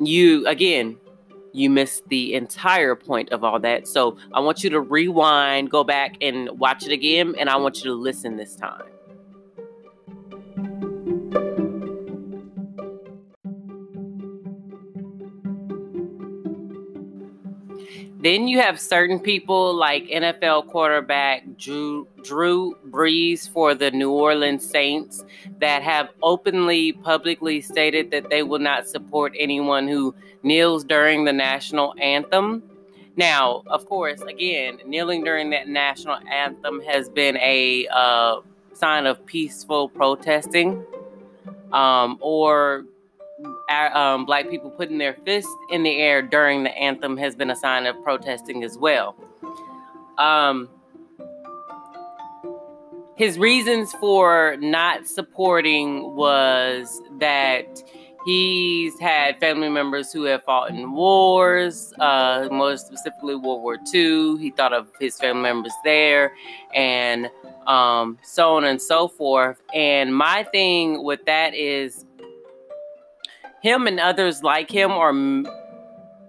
you 0.00 0.46
again 0.46 0.98
you 1.52 1.70
missed 1.70 2.02
the 2.08 2.34
entire 2.34 2.96
point 2.96 3.30
of 3.30 3.44
all 3.44 3.60
that. 3.60 3.86
So 3.86 4.18
i 4.32 4.40
want 4.40 4.64
you 4.64 4.70
to 4.70 4.80
rewind 4.80 5.70
go 5.70 5.84
back 5.84 6.16
and 6.20 6.50
watch 6.58 6.84
it 6.84 6.92
again. 6.92 7.34
And 7.38 7.48
i 7.48 7.56
want 7.56 7.78
you 7.78 7.84
to 7.84 7.94
listen 7.94 8.36
this 8.36 8.56
time 8.56 8.93
Then 18.20 18.48
you 18.48 18.60
have 18.60 18.80
certain 18.80 19.20
people 19.20 19.74
like 19.74 20.04
NFL 20.04 20.68
quarterback 20.68 21.44
Drew, 21.58 22.08
Drew 22.22 22.76
Brees 22.88 23.48
for 23.48 23.74
the 23.74 23.90
New 23.90 24.10
Orleans 24.10 24.68
Saints 24.68 25.24
that 25.60 25.82
have 25.82 26.08
openly, 26.22 26.92
publicly 26.92 27.60
stated 27.60 28.10
that 28.10 28.30
they 28.30 28.42
will 28.42 28.58
not 28.58 28.88
support 28.88 29.34
anyone 29.38 29.88
who 29.88 30.14
kneels 30.42 30.84
during 30.84 31.24
the 31.24 31.32
national 31.32 31.94
anthem. 32.00 32.62
Now, 33.16 33.62
of 33.66 33.86
course, 33.86 34.22
again, 34.22 34.78
kneeling 34.86 35.22
during 35.22 35.50
that 35.50 35.68
national 35.68 36.16
anthem 36.30 36.80
has 36.80 37.08
been 37.08 37.36
a 37.36 37.86
uh, 37.92 38.40
sign 38.72 39.06
of 39.06 39.24
peaceful 39.26 39.88
protesting 39.88 40.84
um, 41.72 42.18
or 42.20 42.86
um, 43.70 44.24
black 44.26 44.50
people 44.50 44.70
putting 44.70 44.98
their 44.98 45.14
fists 45.24 45.50
in 45.70 45.82
the 45.82 45.96
air 45.96 46.22
during 46.22 46.64
the 46.64 46.76
anthem 46.76 47.16
has 47.16 47.34
been 47.34 47.50
a 47.50 47.56
sign 47.56 47.86
of 47.86 48.00
protesting 48.02 48.62
as 48.62 48.76
well. 48.78 49.16
Um, 50.18 50.68
his 53.16 53.38
reasons 53.38 53.92
for 53.94 54.56
not 54.58 55.06
supporting 55.06 56.14
was 56.16 57.00
that 57.18 57.82
he's 58.24 58.98
had 58.98 59.38
family 59.38 59.68
members 59.68 60.12
who 60.12 60.24
have 60.24 60.42
fought 60.42 60.70
in 60.70 60.92
wars, 60.92 61.92
uh, 62.00 62.48
most 62.50 62.86
specifically 62.88 63.36
World 63.36 63.62
War 63.62 63.78
II. 63.94 64.38
He 64.38 64.50
thought 64.50 64.72
of 64.72 64.88
his 64.98 65.16
family 65.16 65.42
members 65.42 65.72
there, 65.84 66.32
and 66.74 67.30
um, 67.68 68.18
so 68.22 68.56
on 68.56 68.64
and 68.64 68.82
so 68.82 69.06
forth. 69.06 69.62
And 69.72 70.14
my 70.14 70.42
thing 70.44 71.04
with 71.04 71.24
that 71.26 71.54
is 71.54 72.04
him 73.64 73.86
and 73.86 73.98
others 73.98 74.42
like 74.42 74.70
him 74.70 74.90
are 74.90 75.08
m- 75.08 75.46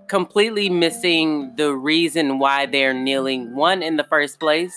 completely 0.08 0.70
missing 0.70 1.54
the 1.58 1.76
reason 1.76 2.40
why 2.40 2.66
they're 2.66 2.94
kneeling. 2.94 3.54
One, 3.54 3.84
in 3.84 3.98
the 3.98 4.06
first 4.06 4.40
place. 4.40 4.74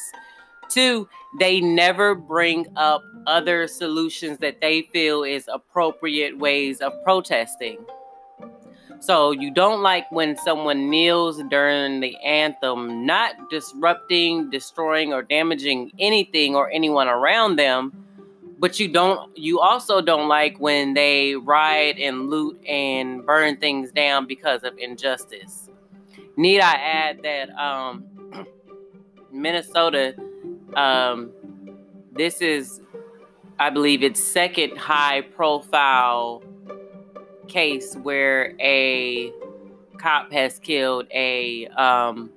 Two, 0.68 1.08
they 1.38 1.60
never 1.60 2.16
bring 2.16 2.66
up 2.74 3.04
other 3.28 3.68
solutions 3.68 4.38
that 4.38 4.60
they 4.60 4.82
feel 4.92 5.22
is 5.22 5.48
appropriate 5.50 6.36
ways 6.38 6.80
of 6.80 6.92
protesting. 7.04 7.78
So 8.98 9.30
you 9.30 9.52
don't 9.52 9.80
like 9.80 10.10
when 10.10 10.36
someone 10.36 10.90
kneels 10.90 11.40
during 11.48 12.00
the 12.00 12.16
anthem, 12.16 13.06
not 13.06 13.34
disrupting, 13.50 14.50
destroying, 14.50 15.12
or 15.12 15.22
damaging 15.22 15.92
anything 16.00 16.56
or 16.56 16.68
anyone 16.68 17.06
around 17.06 17.54
them, 17.54 18.07
but 18.58 18.80
you 18.80 18.88
don't 18.88 19.36
you 19.36 19.60
also 19.60 20.00
don't 20.00 20.28
like 20.28 20.58
when 20.58 20.94
they 20.94 21.36
riot 21.36 21.96
and 21.98 22.28
loot 22.28 22.60
and 22.66 23.24
burn 23.24 23.56
things 23.56 23.92
down 23.92 24.26
because 24.26 24.64
of 24.64 24.76
injustice. 24.78 25.70
Need 26.36 26.60
i 26.60 26.74
add 26.74 27.22
that 27.22 27.50
um, 27.50 28.04
minnesota 29.32 30.14
um, 30.74 31.30
this 32.12 32.40
is 32.40 32.80
i 33.58 33.70
believe 33.70 34.02
its 34.02 34.22
second 34.22 34.76
high 34.76 35.20
profile 35.20 36.42
case 37.48 37.94
where 38.02 38.54
a 38.60 39.32
cop 39.98 40.30
has 40.32 40.58
killed 40.60 41.06
a 41.12 41.66
um, 41.68 42.30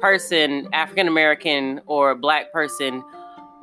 person 0.00 0.68
african 0.72 1.08
american 1.08 1.80
or 1.86 2.14
black 2.14 2.52
person 2.52 3.02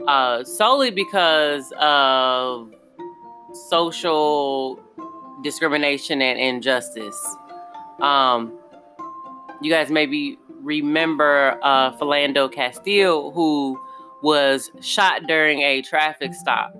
uh, 0.08 0.44
solely 0.44 0.92
because 0.92 1.72
of 1.80 2.74
social 3.70 4.80
discrimination 5.44 6.22
and 6.22 6.40
injustice. 6.40 7.36
Um, 8.02 8.58
you 9.62 9.72
guys 9.72 9.90
maybe 9.90 10.38
remember 10.62 11.58
uh, 11.62 11.96
Philando 11.98 12.52
Castile, 12.52 13.32
who 13.32 13.80
was 14.22 14.72
shot 14.82 15.24
during 15.28 15.62
a 15.62 15.82
traffic 15.82 16.34
stop. 16.34 16.76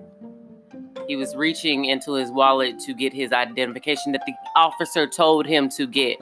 He 1.06 1.16
was 1.16 1.36
reaching 1.36 1.84
into 1.84 2.14
his 2.14 2.30
wallet 2.30 2.80
to 2.80 2.92
get 2.92 3.12
his 3.12 3.32
identification 3.32 4.12
that 4.12 4.22
the 4.26 4.34
officer 4.56 5.06
told 5.06 5.46
him 5.46 5.68
to 5.70 5.86
get. 5.86 6.18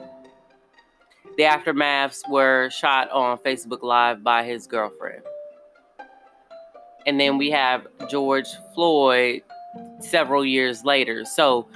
The 1.37 1.43
aftermaths 1.43 2.29
were 2.29 2.69
shot 2.69 3.09
on 3.09 3.39
Facebook 3.39 3.81
Live 3.81 4.23
by 4.23 4.43
his 4.43 4.67
girlfriend 4.67 5.23
and 7.05 7.19
then 7.19 7.37
we 7.37 7.51
have 7.51 7.87
George 8.09 8.47
Floyd 8.73 9.41
several 9.99 10.45
years 10.45 10.83
later. 10.83 11.25
So 11.25 11.67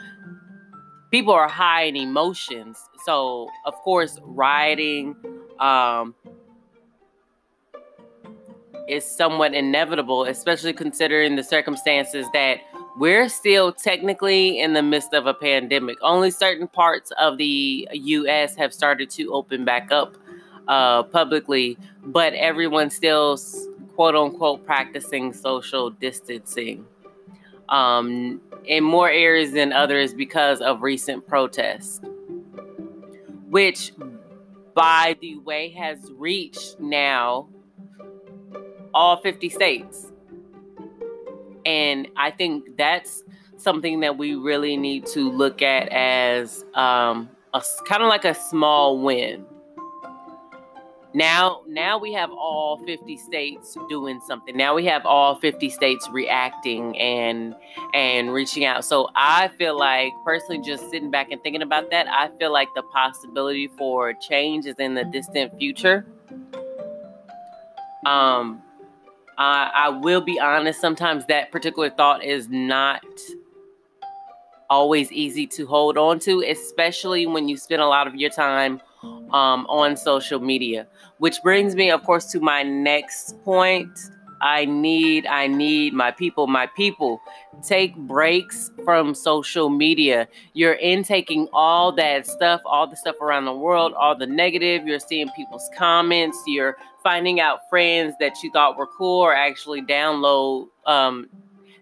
people 1.11 1.33
are 1.33 1.47
high 1.47 1.83
in 1.83 1.95
emotions. 1.95 2.77
So 3.05 3.49
of 3.65 3.75
course, 3.75 4.19
rioting 4.23 5.15
um, 5.59 6.15
is 8.87 9.05
somewhat 9.05 9.53
inevitable, 9.53 10.23
especially 10.25 10.73
considering 10.73 11.35
the 11.35 11.43
circumstances 11.43 12.25
that 12.33 12.59
we're 12.97 13.29
still 13.29 13.71
technically 13.71 14.59
in 14.59 14.73
the 14.73 14.81
midst 14.81 15.13
of 15.13 15.25
a 15.25 15.33
pandemic. 15.33 15.97
Only 16.01 16.31
certain 16.31 16.67
parts 16.67 17.11
of 17.19 17.37
the 17.37 17.87
U.S. 17.93 18.55
have 18.55 18.73
started 18.73 19.09
to 19.11 19.31
open 19.31 19.63
back 19.63 19.91
up 19.91 20.17
uh, 20.67 21.03
publicly, 21.03 21.77
but 22.03 22.33
everyone 22.33 22.89
still 22.89 23.39
quote 23.99 24.15
unquote 24.15 24.65
practicing 24.65 25.33
social 25.33 25.89
distancing 25.89 26.85
um, 27.67 28.39
in 28.63 28.81
more 28.81 29.09
areas 29.09 29.51
than 29.51 29.73
others 29.73 30.13
because 30.13 30.61
of 30.61 30.81
recent 30.81 31.27
protests, 31.27 31.99
which, 33.49 33.91
by 34.73 35.17
the 35.19 35.35
way, 35.39 35.67
has 35.71 35.99
reached 36.13 36.79
now 36.79 37.49
all 38.93 39.17
50 39.17 39.49
states. 39.49 40.13
And 41.65 42.07
I 42.15 42.31
think 42.31 42.77
that's 42.77 43.25
something 43.57 43.99
that 43.99 44.17
we 44.17 44.33
really 44.33 44.77
need 44.77 45.07
to 45.07 45.29
look 45.29 45.61
at 45.61 45.89
as 45.89 46.63
um, 46.73 47.29
a 47.53 47.61
kind 47.85 48.01
of 48.01 48.07
like 48.07 48.23
a 48.23 48.33
small 48.33 48.97
win 49.01 49.45
now 51.13 51.61
now 51.67 51.97
we 51.97 52.13
have 52.13 52.29
all 52.31 52.77
50 52.85 53.17
states 53.17 53.75
doing 53.89 54.19
something. 54.27 54.55
Now 54.55 54.75
we 54.75 54.85
have 54.85 55.05
all 55.05 55.35
50 55.35 55.69
states 55.69 56.07
reacting 56.11 56.97
and 56.99 57.55
and 57.93 58.31
reaching 58.31 58.65
out. 58.65 58.85
So 58.85 59.09
i 59.15 59.47
feel 59.57 59.77
like 59.77 60.13
personally 60.23 60.61
just 60.63 60.89
sitting 60.91 61.09
back 61.09 61.31
and 61.31 61.41
thinking 61.41 61.61
about 61.61 61.89
that 61.91 62.07
i 62.07 62.29
feel 62.37 62.53
like 62.53 62.67
the 62.75 62.83
possibility 62.83 63.67
for 63.77 64.13
change 64.13 64.65
is 64.65 64.75
in 64.77 64.93
the 64.93 65.03
distant 65.05 65.57
future. 65.57 66.05
Um 68.05 68.61
I, 69.37 69.71
I 69.73 69.89
will 69.89 70.21
be 70.21 70.39
honest 70.39 70.79
sometimes 70.81 71.25
that 71.27 71.51
particular 71.51 71.89
thought 71.89 72.23
is 72.23 72.49
not 72.49 73.03
always 74.69 75.11
easy 75.11 75.47
to 75.47 75.65
hold 75.65 75.97
on 75.97 76.19
to 76.19 76.43
especially 76.47 77.25
when 77.25 77.49
you 77.49 77.57
spend 77.57 77.81
a 77.81 77.87
lot 77.87 78.05
of 78.05 78.15
your 78.15 78.29
time 78.29 78.79
um, 79.33 79.65
on 79.67 79.97
social 79.97 80.39
media. 80.39 80.87
Which 81.17 81.41
brings 81.43 81.75
me, 81.75 81.91
of 81.91 82.03
course, 82.03 82.25
to 82.31 82.39
my 82.39 82.63
next 82.63 83.41
point. 83.43 83.89
I 84.41 84.63
need, 84.63 85.25
I 85.25 85.47
need 85.47 85.93
my 85.93 86.11
people, 86.11 86.47
my 86.47 86.67
people. 86.67 87.21
Take 87.61 87.95
breaks 87.97 88.71
from 88.85 89.13
social 89.13 89.69
media. 89.69 90.29
You're 90.53 90.75
intaking 90.75 91.49
all 91.51 91.91
that 91.93 92.25
stuff, 92.25 92.61
all 92.65 92.87
the 92.87 92.95
stuff 92.95 93.19
around 93.21 93.45
the 93.45 93.53
world, 93.53 93.93
all 93.93 94.15
the 94.15 94.27
negative. 94.27 94.87
You're 94.87 94.99
seeing 94.99 95.29
people's 95.35 95.69
comments. 95.77 96.41
You're 96.47 96.77
finding 97.03 97.41
out 97.41 97.69
friends 97.69 98.13
that 98.21 98.41
you 98.41 98.51
thought 98.51 98.77
were 98.77 98.87
cool 98.87 99.21
or 99.21 99.35
actually 99.35 99.81
download 99.81 100.67
um, 100.85 101.27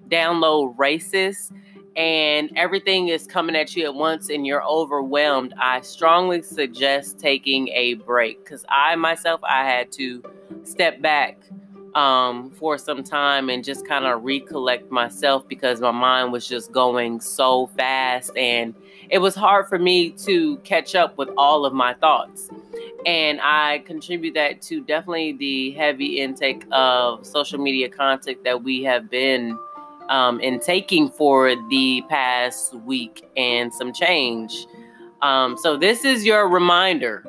download 0.09 0.75
racist 0.77 1.51
and 1.97 2.51
everything 2.55 3.07
is 3.07 3.25
coming 3.25 3.55
at 3.55 3.75
you 3.75 3.83
at 3.85 3.95
once 3.95 4.29
and 4.29 4.45
you're 4.45 4.63
overwhelmed, 4.63 5.53
I 5.59 5.81
strongly 5.81 6.43
suggest 6.43 7.19
taking 7.19 7.69
a 7.69 7.95
break 7.95 8.43
because 8.43 8.63
I 8.69 8.95
myself 8.95 9.41
I 9.43 9.63
had 9.65 9.91
to 9.93 10.21
step 10.63 11.01
back 11.01 11.41
um, 11.95 12.51
for 12.51 12.77
some 12.77 13.03
time 13.03 13.49
and 13.49 13.63
just 13.63 13.87
kind 13.87 14.05
of 14.05 14.23
recollect 14.23 14.91
myself 14.91 15.47
because 15.47 15.81
my 15.81 15.89
mind 15.89 16.31
was 16.31 16.47
just 16.47 16.71
going 16.71 17.19
so 17.19 17.65
fast 17.75 18.29
and 18.37 18.75
it 19.09 19.17
was 19.17 19.33
hard 19.33 19.67
for 19.67 19.79
me 19.79 20.11
to 20.11 20.57
catch 20.57 20.93
up 20.93 21.17
with 21.17 21.29
all 21.35 21.65
of 21.65 21.73
my 21.73 21.95
thoughts. 21.95 22.49
And 23.07 23.39
I 23.41 23.79
contribute 23.79 24.35
that 24.35 24.61
to 24.63 24.81
definitely 24.81 25.33
the 25.33 25.71
heavy 25.71 26.19
intake 26.19 26.63
of 26.71 27.25
social 27.25 27.57
media 27.57 27.89
content 27.89 28.43
that 28.43 28.63
we 28.63 28.83
have 28.83 29.09
been 29.09 29.57
um, 30.09 30.39
in 30.39 30.59
taking 30.59 31.09
for 31.09 31.55
the 31.69 32.03
past 32.09 32.73
week 32.73 33.27
and 33.35 33.73
some 33.73 33.93
change. 33.93 34.67
Um, 35.21 35.57
so, 35.57 35.77
this 35.77 36.05
is 36.05 36.25
your 36.25 36.47
reminder 36.47 37.23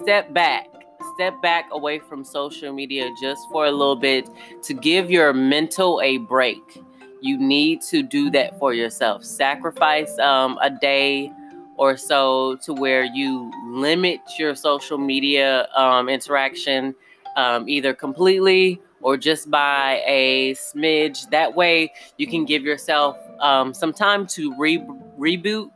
step 0.00 0.32
back. 0.32 0.66
Step 1.14 1.40
back 1.42 1.68
away 1.72 1.98
from 1.98 2.24
social 2.24 2.72
media 2.72 3.08
just 3.20 3.40
for 3.50 3.66
a 3.66 3.70
little 3.70 3.96
bit 3.96 4.28
to 4.62 4.74
give 4.74 5.10
your 5.10 5.32
mental 5.32 6.00
a 6.02 6.18
break. 6.18 6.82
You 7.20 7.36
need 7.36 7.82
to 7.90 8.02
do 8.02 8.30
that 8.30 8.58
for 8.58 8.72
yourself. 8.72 9.24
Sacrifice 9.24 10.16
um, 10.18 10.58
a 10.62 10.70
day 10.70 11.32
or 11.76 11.96
so 11.96 12.56
to 12.64 12.72
where 12.72 13.04
you 13.04 13.50
limit 13.66 14.20
your 14.38 14.54
social 14.54 14.98
media 14.98 15.68
um, 15.74 16.08
interaction 16.08 16.94
um, 17.36 17.68
either 17.68 17.94
completely 17.94 18.80
or 19.00 19.16
just 19.16 19.50
by 19.50 20.02
a 20.06 20.54
smidge. 20.54 21.28
That 21.30 21.54
way, 21.54 21.92
you 22.16 22.26
can 22.26 22.44
give 22.44 22.62
yourself 22.62 23.16
um, 23.40 23.72
some 23.74 23.92
time 23.92 24.26
to 24.28 24.54
re- 24.58 24.86
reboot 25.18 25.70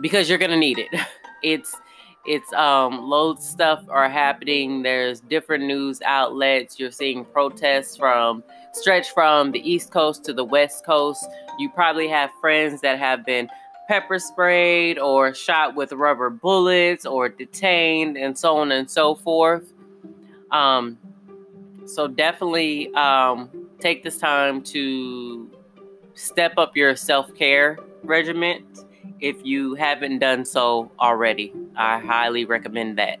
because 0.00 0.28
you're 0.28 0.38
gonna 0.38 0.56
need 0.56 0.78
it. 0.78 0.88
It's 1.42 1.76
it's 2.24 2.50
um 2.54 3.08
loads 3.08 3.44
of 3.44 3.46
stuff 3.46 3.84
are 3.88 4.08
happening. 4.08 4.82
There's 4.82 5.20
different 5.20 5.64
news 5.64 6.00
outlets. 6.02 6.80
You're 6.80 6.90
seeing 6.90 7.24
protests 7.26 7.96
from 7.96 8.42
stretch 8.72 9.10
from 9.10 9.52
the 9.52 9.60
East 9.60 9.92
Coast 9.92 10.24
to 10.24 10.32
the 10.32 10.44
West 10.44 10.84
Coast. 10.84 11.24
You 11.58 11.68
probably 11.70 12.08
have 12.08 12.30
friends 12.40 12.80
that 12.80 12.98
have 12.98 13.24
been 13.24 13.48
pepper 13.86 14.18
sprayed 14.18 14.98
or 14.98 15.34
shot 15.34 15.76
with 15.76 15.92
rubber 15.92 16.30
bullets 16.30 17.06
or 17.06 17.28
detained 17.28 18.16
and 18.16 18.36
so 18.36 18.56
on 18.56 18.72
and 18.72 18.90
so 18.90 19.14
forth. 19.14 19.72
Um, 20.50 20.98
so 21.86 22.08
definitely 22.08 22.92
um, 22.94 23.50
take 23.80 24.02
this 24.02 24.18
time 24.18 24.62
to 24.62 25.50
step 26.14 26.54
up 26.56 26.76
your 26.76 26.96
self 26.96 27.34
care 27.34 27.78
regimen 28.02 28.64
if 29.20 29.36
you 29.44 29.74
haven't 29.74 30.18
done 30.18 30.44
so 30.44 30.90
already. 31.00 31.52
I 31.76 31.98
highly 31.98 32.44
recommend 32.44 32.98
that. 32.98 33.20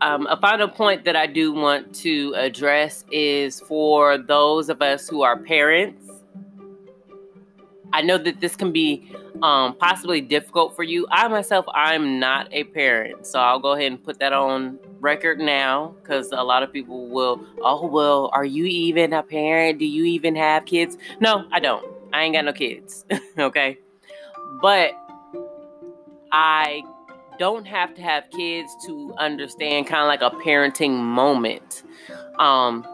Um, 0.00 0.26
a 0.26 0.36
final 0.36 0.66
point 0.66 1.04
that 1.04 1.14
I 1.14 1.28
do 1.28 1.52
want 1.52 1.94
to 1.96 2.34
address 2.36 3.04
is 3.12 3.60
for 3.60 4.18
those 4.18 4.68
of 4.68 4.82
us 4.82 5.08
who 5.08 5.22
are 5.22 5.38
parents 5.38 6.21
I 7.92 8.02
know 8.02 8.18
that 8.18 8.40
this 8.40 8.56
can 8.56 8.72
be 8.72 9.06
um, 9.42 9.76
possibly 9.76 10.20
difficult 10.20 10.74
for 10.74 10.82
you. 10.82 11.06
I 11.10 11.28
myself, 11.28 11.66
I'm 11.74 12.18
not 12.18 12.48
a 12.52 12.64
parent, 12.64 13.26
so 13.26 13.38
I'll 13.38 13.58
go 13.58 13.72
ahead 13.72 13.92
and 13.92 14.02
put 14.02 14.18
that 14.20 14.32
on 14.32 14.78
record 15.00 15.38
now 15.38 15.94
because 16.02 16.30
a 16.32 16.42
lot 16.42 16.62
of 16.62 16.72
people 16.72 17.08
will, 17.08 17.44
oh, 17.62 17.86
well, 17.86 18.30
are 18.32 18.44
you 18.44 18.64
even 18.64 19.12
a 19.12 19.22
parent? 19.22 19.78
Do 19.78 19.84
you 19.84 20.04
even 20.04 20.36
have 20.36 20.64
kids? 20.64 20.96
No, 21.20 21.46
I 21.52 21.60
don't. 21.60 21.84
I 22.12 22.22
ain't 22.24 22.34
got 22.34 22.44
no 22.44 22.52
kids, 22.52 23.04
okay? 23.38 23.78
But 24.60 24.92
I 26.30 26.82
don't 27.38 27.66
have 27.66 27.94
to 27.94 28.02
have 28.02 28.30
kids 28.30 28.70
to 28.86 29.14
understand 29.18 29.86
kind 29.86 30.02
of 30.02 30.08
like 30.08 30.22
a 30.22 30.34
parenting 30.36 30.98
moment. 30.98 31.82
Um, 32.38 32.86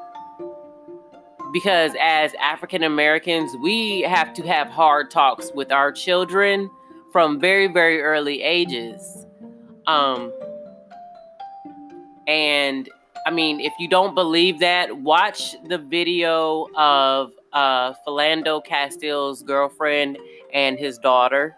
because 1.53 1.93
as 2.01 2.35
African 2.35 2.83
Americans, 2.83 3.57
we 3.63 4.03
have 4.03 4.35
to 4.35 4.43
have 4.47 4.69
hard 4.69 5.11
talks 5.11 5.51
with 5.55 5.73
our 5.73 5.93
children 5.93 6.71
from 7.13 7.41
very, 7.41 7.67
very 7.67 8.03
early 8.03 8.43
ages. 8.43 9.27
Um, 9.87 10.33
and 12.27 12.89
I 13.27 13.31
mean, 13.31 13.61
if 13.61 13.73
you 13.79 13.89
don't 13.89 14.15
believe 14.15 14.61
that, 14.61 14.99
watch 14.99 15.57
the 15.67 15.79
video 15.79 16.67
of 16.77 17.33
uh, 17.53 17.95
Philando 18.07 18.65
Castile's 18.65 19.43
girlfriend 19.43 20.19
and 20.53 20.79
his 20.79 20.99
daughter 20.99 21.57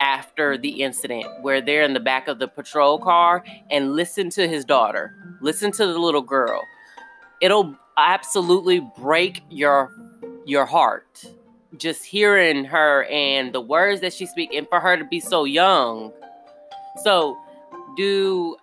after 0.00 0.56
the 0.56 0.82
incident, 0.82 1.26
where 1.42 1.60
they're 1.60 1.82
in 1.82 1.92
the 1.92 2.00
back 2.00 2.26
of 2.26 2.38
the 2.38 2.48
patrol 2.48 2.98
car, 2.98 3.44
and 3.70 3.94
listen 3.94 4.30
to 4.30 4.48
his 4.48 4.64
daughter, 4.64 5.14
listen 5.40 5.70
to 5.70 5.86
the 5.86 5.98
little 5.98 6.22
girl. 6.22 6.62
It'll 7.40 7.76
absolutely 7.96 8.80
break 8.98 9.42
your 9.50 9.92
your 10.44 10.66
heart. 10.66 11.24
Just 11.76 12.04
hearing 12.04 12.64
her 12.64 13.04
and 13.04 13.52
the 13.52 13.60
words 13.60 14.00
that 14.00 14.12
she 14.12 14.26
speaks 14.26 14.54
and 14.56 14.68
for 14.68 14.80
her 14.80 14.96
to 14.96 15.04
be 15.04 15.20
so 15.20 15.44
young. 15.44 16.12
So 17.04 17.38
do 17.96 18.56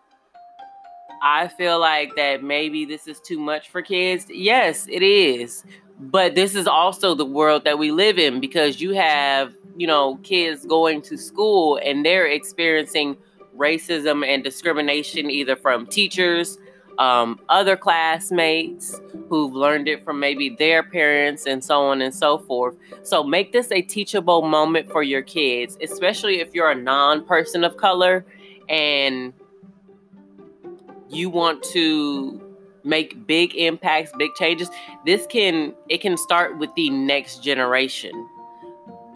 i 1.23 1.47
feel 1.47 1.79
like 1.79 2.15
that 2.15 2.43
maybe 2.43 2.85
this 2.85 3.07
is 3.07 3.19
too 3.19 3.39
much 3.39 3.69
for 3.69 3.81
kids? 3.81 4.25
Yes 4.29 4.87
it 4.87 5.03
is. 5.03 5.63
But 5.99 6.35
this 6.35 6.53
is 6.53 6.67
also 6.67 7.15
the 7.15 7.25
world 7.25 7.63
that 7.63 7.79
we 7.79 7.91
live 7.91 8.19
in 8.19 8.39
because 8.39 8.79
you 8.81 8.91
have 8.93 9.53
you 9.77 9.87
know 9.87 10.17
kids 10.23 10.65
going 10.65 11.01
to 11.03 11.17
school 11.17 11.79
and 11.83 12.05
they're 12.05 12.27
experiencing 12.27 13.17
racism 13.57 14.25
and 14.25 14.43
discrimination 14.43 15.29
either 15.31 15.55
from 15.55 15.87
teachers 15.87 16.57
um, 16.97 17.39
other 17.49 17.77
classmates 17.77 18.99
who've 19.29 19.53
learned 19.53 19.87
it 19.87 20.03
from 20.03 20.19
maybe 20.19 20.49
their 20.49 20.83
parents 20.83 21.45
and 21.45 21.63
so 21.63 21.81
on 21.81 22.01
and 22.01 22.13
so 22.13 22.39
forth. 22.39 22.75
So 23.03 23.23
make 23.23 23.51
this 23.51 23.71
a 23.71 23.81
teachable 23.81 24.41
moment 24.41 24.91
for 24.91 25.03
your 25.03 25.21
kids, 25.21 25.77
especially 25.81 26.39
if 26.39 26.53
you're 26.53 26.71
a 26.71 26.75
non 26.75 27.25
person 27.25 27.63
of 27.63 27.77
color 27.77 28.25
and 28.67 29.33
you 31.09 31.29
want 31.29 31.63
to 31.63 32.41
make 32.83 33.27
big 33.27 33.55
impacts, 33.55 34.11
big 34.17 34.33
changes. 34.35 34.69
This 35.05 35.25
can 35.27 35.73
it 35.89 36.01
can 36.01 36.17
start 36.17 36.57
with 36.57 36.73
the 36.75 36.89
next 36.89 37.43
generation. 37.43 38.11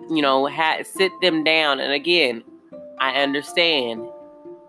You 0.09 0.21
know, 0.21 0.47
ha- 0.47 0.83
sit 0.83 1.11
them 1.21 1.43
down 1.43 1.79
and 1.79 1.93
again, 1.93 2.43
I 2.99 3.21
understand. 3.21 4.07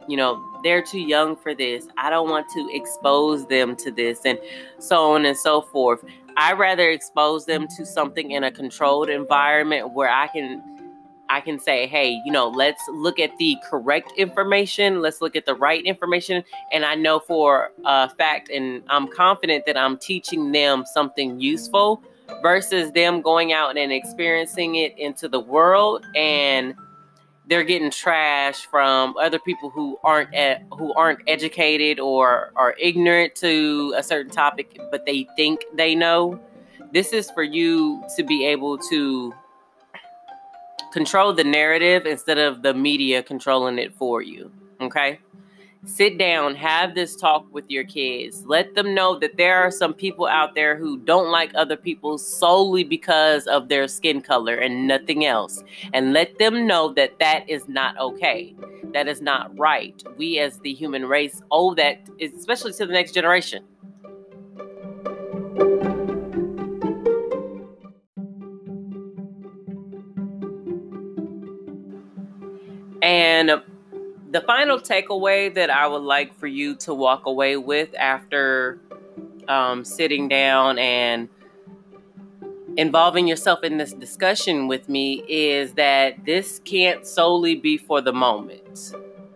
You 0.08 0.16
know, 0.16 0.51
they're 0.62 0.82
too 0.82 1.00
young 1.00 1.36
for 1.36 1.54
this. 1.54 1.86
I 1.98 2.10
don't 2.10 2.28
want 2.28 2.48
to 2.50 2.68
expose 2.72 3.46
them 3.46 3.76
to 3.76 3.90
this 3.90 4.20
and 4.24 4.38
so 4.78 5.12
on 5.12 5.24
and 5.24 5.36
so 5.36 5.62
forth. 5.62 6.04
I 6.36 6.52
rather 6.52 6.90
expose 6.90 7.46
them 7.46 7.66
to 7.76 7.84
something 7.84 8.30
in 8.30 8.44
a 8.44 8.50
controlled 8.50 9.08
environment 9.10 9.92
where 9.94 10.10
I 10.10 10.28
can 10.28 10.62
I 11.28 11.40
can 11.40 11.58
say, 11.58 11.86
"Hey, 11.86 12.20
you 12.26 12.32
know, 12.32 12.48
let's 12.48 12.82
look 12.90 13.18
at 13.18 13.30
the 13.38 13.56
correct 13.70 14.12
information. 14.18 15.00
Let's 15.00 15.22
look 15.22 15.34
at 15.34 15.46
the 15.46 15.54
right 15.54 15.82
information." 15.84 16.44
And 16.72 16.84
I 16.84 16.94
know 16.94 17.20
for 17.20 17.72
a 17.86 18.10
fact 18.10 18.50
and 18.50 18.82
I'm 18.88 19.08
confident 19.08 19.64
that 19.66 19.76
I'm 19.76 19.96
teaching 19.96 20.52
them 20.52 20.84
something 20.92 21.40
useful 21.40 22.02
versus 22.42 22.92
them 22.92 23.22
going 23.22 23.52
out 23.52 23.76
and 23.76 23.92
experiencing 23.92 24.76
it 24.76 24.96
into 24.98 25.28
the 25.28 25.40
world 25.40 26.04
and 26.14 26.74
they're 27.52 27.62
getting 27.62 27.90
trash 27.90 28.64
from 28.64 29.14
other 29.18 29.38
people 29.38 29.68
who 29.68 29.98
aren't 30.02 30.34
who 30.70 30.94
aren't 30.94 31.20
educated 31.26 32.00
or 32.00 32.50
are 32.56 32.74
ignorant 32.80 33.34
to 33.34 33.92
a 33.94 34.02
certain 34.02 34.32
topic 34.32 34.80
but 34.90 35.04
they 35.04 35.28
think 35.36 35.62
they 35.74 35.94
know. 35.94 36.40
This 36.94 37.12
is 37.12 37.30
for 37.32 37.42
you 37.42 38.02
to 38.16 38.22
be 38.22 38.46
able 38.46 38.78
to 38.88 39.34
control 40.94 41.34
the 41.34 41.44
narrative 41.44 42.06
instead 42.06 42.38
of 42.38 42.62
the 42.62 42.72
media 42.72 43.22
controlling 43.22 43.78
it 43.78 43.94
for 43.94 44.22
you 44.22 44.50
okay 44.80 45.18
sit 45.84 46.16
down, 46.16 46.54
have 46.54 46.94
this 46.94 47.16
talk 47.16 47.46
with 47.52 47.64
your 47.68 47.84
kids. 47.84 48.44
Let 48.46 48.74
them 48.74 48.94
know 48.94 49.18
that 49.18 49.36
there 49.36 49.56
are 49.56 49.70
some 49.70 49.92
people 49.92 50.26
out 50.26 50.54
there 50.54 50.76
who 50.76 50.98
don't 50.98 51.30
like 51.30 51.50
other 51.54 51.76
people 51.76 52.18
solely 52.18 52.84
because 52.84 53.46
of 53.46 53.68
their 53.68 53.88
skin 53.88 54.20
color 54.22 54.54
and 54.54 54.86
nothing 54.86 55.24
else. 55.24 55.62
And 55.92 56.12
let 56.12 56.38
them 56.38 56.66
know 56.66 56.92
that 56.94 57.18
that 57.18 57.48
is 57.48 57.68
not 57.68 57.98
okay. 57.98 58.54
That 58.92 59.08
is 59.08 59.20
not 59.20 59.56
right. 59.58 60.00
We 60.16 60.38
as 60.38 60.58
the 60.60 60.72
human 60.72 61.06
race 61.06 61.42
owe 61.50 61.74
that, 61.74 62.08
especially 62.20 62.72
to 62.74 62.86
the 62.86 62.92
next 62.92 63.12
generation. 63.12 63.64
And 73.02 73.50
the 74.32 74.40
final 74.40 74.78
takeaway 74.78 75.52
that 75.52 75.68
I 75.68 75.86
would 75.86 76.02
like 76.02 76.34
for 76.38 76.46
you 76.46 76.74
to 76.76 76.94
walk 76.94 77.26
away 77.26 77.58
with 77.58 77.94
after 77.94 78.80
um, 79.46 79.84
sitting 79.84 80.26
down 80.26 80.78
and 80.78 81.28
involving 82.78 83.28
yourself 83.28 83.62
in 83.62 83.76
this 83.76 83.92
discussion 83.92 84.68
with 84.68 84.88
me 84.88 85.22
is 85.28 85.74
that 85.74 86.24
this 86.24 86.62
can't 86.64 87.06
solely 87.06 87.54
be 87.54 87.76
for 87.76 88.00
the 88.00 88.12
moment. 88.14 88.94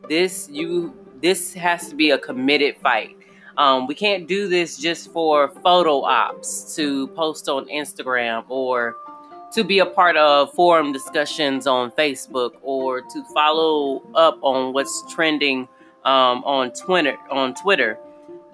This 0.09 0.49
you 0.51 0.95
this 1.21 1.53
has 1.55 1.91
to 1.91 1.95
be 1.95 2.11
a 2.11 2.19
committed 2.19 2.77
fight. 2.79 3.17
Um, 3.59 3.87
we 3.87 3.95
can't 3.95 4.27
do 4.27 4.49
this 4.49 4.79
just 4.79 5.13
for 5.13 5.49
photo 5.63 6.05
ops 6.05 6.75
to 6.77 7.09
post 7.09 7.51
on 7.51 7.67
Instagram 7.67 8.45
or 8.49 8.97
to 9.53 9.65
be 9.65 9.79
a 9.79 9.87
part 9.87 10.17
of 10.17 10.53
forum 10.53 10.93
discussions 10.93 11.67
on 11.67 11.91
Facebook 11.93 12.53
or 12.63 13.01
to 13.01 13.25
follow 13.35 14.03
up 14.15 14.39
on 14.43 14.73
what's 14.73 15.03
trending 15.15 15.69
um, 16.05 16.45
on 16.45 16.73
Twitter. 16.73 17.17
On 17.31 17.55
Twitter, 17.55 17.99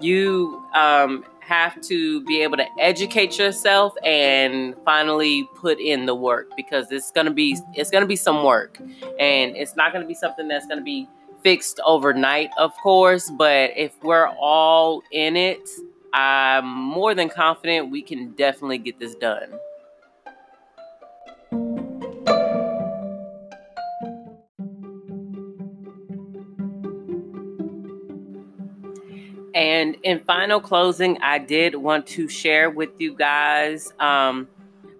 you 0.00 0.62
um, 0.74 1.24
have 1.40 1.80
to 1.82 2.24
be 2.24 2.42
able 2.42 2.56
to 2.56 2.66
educate 2.78 3.38
yourself 3.38 3.94
and 4.04 4.74
finally 4.84 5.48
put 5.56 5.80
in 5.80 6.06
the 6.06 6.14
work 6.14 6.50
because 6.56 6.90
it's 6.90 7.10
gonna 7.10 7.32
be 7.32 7.58
it's 7.74 7.90
gonna 7.90 8.06
be 8.06 8.16
some 8.16 8.44
work, 8.44 8.78
and 9.18 9.56
it's 9.56 9.76
not 9.76 9.92
gonna 9.92 10.06
be 10.06 10.14
something 10.14 10.48
that's 10.48 10.66
gonna 10.66 10.82
be 10.82 11.08
fixed 11.42 11.80
overnight, 11.84 12.50
of 12.58 12.72
course. 12.76 13.30
But 13.30 13.70
if 13.76 13.92
we're 14.02 14.28
all 14.28 15.02
in 15.10 15.36
it, 15.36 15.68
I'm 16.12 16.66
more 16.66 17.14
than 17.14 17.28
confident 17.28 17.90
we 17.90 18.02
can 18.02 18.32
definitely 18.32 18.78
get 18.78 18.98
this 18.98 19.14
done. 19.14 19.48
And 29.54 29.96
in 30.02 30.20
final 30.20 30.60
closing, 30.60 31.18
I 31.20 31.38
did 31.38 31.74
want 31.74 32.06
to 32.08 32.28
share 32.28 32.70
with 32.70 32.90
you 32.98 33.14
guys 33.14 33.92
um, 34.00 34.48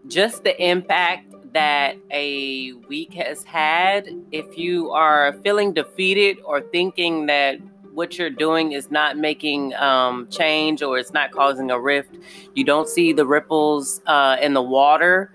just 0.06 0.44
the 0.44 0.60
impact 0.62 1.34
that 1.52 1.96
a 2.10 2.72
week 2.88 3.14
has 3.14 3.44
had. 3.44 4.08
If 4.30 4.58
you 4.58 4.90
are 4.90 5.34
feeling 5.44 5.72
defeated 5.72 6.38
or 6.44 6.60
thinking 6.60 7.26
that 7.26 7.58
what 7.92 8.18
you're 8.18 8.30
doing 8.30 8.72
is 8.72 8.90
not 8.90 9.18
making 9.18 9.74
um, 9.74 10.26
change 10.28 10.82
or 10.82 10.98
it's 10.98 11.12
not 11.12 11.30
causing 11.30 11.70
a 11.70 11.78
rift, 11.78 12.16
you 12.54 12.64
don't 12.64 12.88
see 12.88 13.12
the 13.12 13.26
ripples 13.26 14.00
uh, 14.06 14.36
in 14.40 14.54
the 14.54 14.62
water. 14.62 15.32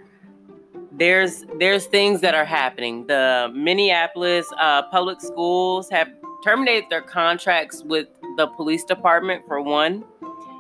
There's 0.92 1.46
there's 1.60 1.86
things 1.86 2.22
that 2.22 2.34
are 2.34 2.46
happening. 2.46 3.06
The 3.06 3.52
Minneapolis 3.54 4.48
uh, 4.60 4.84
public 4.84 5.22
schools 5.22 5.90
have 5.92 6.10
terminated 6.44 6.90
their 6.90 7.02
contracts 7.02 7.84
with 7.84 8.08
the 8.38 8.48
police 8.48 8.84
department 8.84 9.46
for 9.48 9.62
one. 9.62 10.06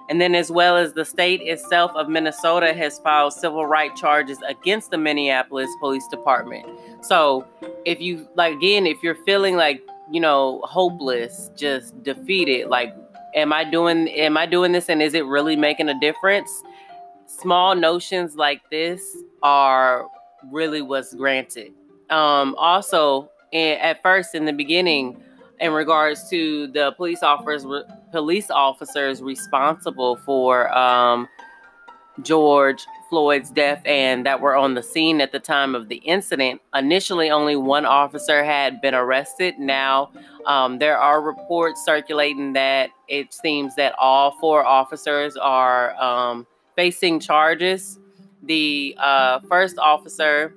And 0.10 0.22
then, 0.22 0.36
as 0.36 0.50
well 0.50 0.78
as 0.78 0.94
the 0.94 1.04
state 1.04 1.42
itself 1.42 1.92
of 1.94 2.08
Minnesota 2.08 2.74
has 2.74 2.98
filed 3.00 3.34
civil 3.34 3.66
rights 3.66 4.00
charges 4.00 4.38
against 4.48 4.90
the 4.90 4.98
Minneapolis 4.98 5.70
Police 5.82 6.08
Department. 6.08 6.66
So, 7.02 7.46
if 7.86 8.00
you, 8.00 8.26
like, 8.36 8.56
again, 8.56 8.88
if 8.88 9.04
you're 9.04 9.18
feeling 9.26 9.58
like, 9.58 9.82
you 10.10 10.22
know, 10.22 10.62
hopeless, 10.64 11.52
just 11.58 12.02
defeated, 12.04 12.70
like, 12.70 12.96
am 13.36 13.52
I 13.52 13.66
doing, 13.66 14.08
am 14.10 14.38
I 14.38 14.46
doing 14.46 14.72
this 14.72 14.88
and 14.88 15.02
is 15.02 15.14
it 15.14 15.26
really 15.26 15.58
making 15.58 15.90
a 15.90 16.00
difference? 16.00 16.64
Small 17.26 17.76
notions 17.76 18.38
like 18.38 18.62
this 18.72 19.02
are 19.44 20.08
really 20.50 20.82
what's 20.82 21.14
granted. 21.14 21.74
Um, 22.10 22.56
also, 22.58 23.30
at 23.54 24.02
first, 24.02 24.36
in 24.36 24.46
the 24.46 24.54
beginning, 24.54 25.22
in 25.60 25.74
regards 25.74 26.30
to 26.30 26.68
the 26.68 26.92
police 26.94 27.24
officers 27.24 27.66
police 28.12 28.50
officers 28.50 29.22
responsible 29.22 30.18
for 30.18 30.76
um, 30.76 31.28
George 32.22 32.86
Floyd's 33.10 33.50
death 33.50 33.82
and 33.86 34.26
that 34.26 34.42
were 34.42 34.56
on 34.56 34.74
the 34.74 34.84
scene 34.84 35.22
at 35.22 35.32
the 35.32 35.40
time 35.40 35.76
of 35.76 35.88
the 35.88 35.98
incident. 35.98 36.62
Initially, 36.74 37.30
only 37.30 37.56
one 37.56 37.86
officer 37.86 38.44
had 38.44 38.82
been 38.82 38.94
arrested. 38.94 39.58
Now, 39.58 40.12
um, 40.46 40.80
there 40.80 40.98
are 40.98 41.22
reports 41.22 41.84
circulating 41.86 42.54
that 42.54 42.90
it 43.08 43.34
seems 43.34 43.76
that 43.76 43.94
all 43.98 44.32
four 44.40 44.66
officers 44.66 45.38
are 45.38 45.96
um, 46.02 46.46
facing 46.76 47.20
charges. 47.20 48.00
The 48.44 48.96
uh, 49.00 49.40
first 49.48 49.78
officer 49.78 50.54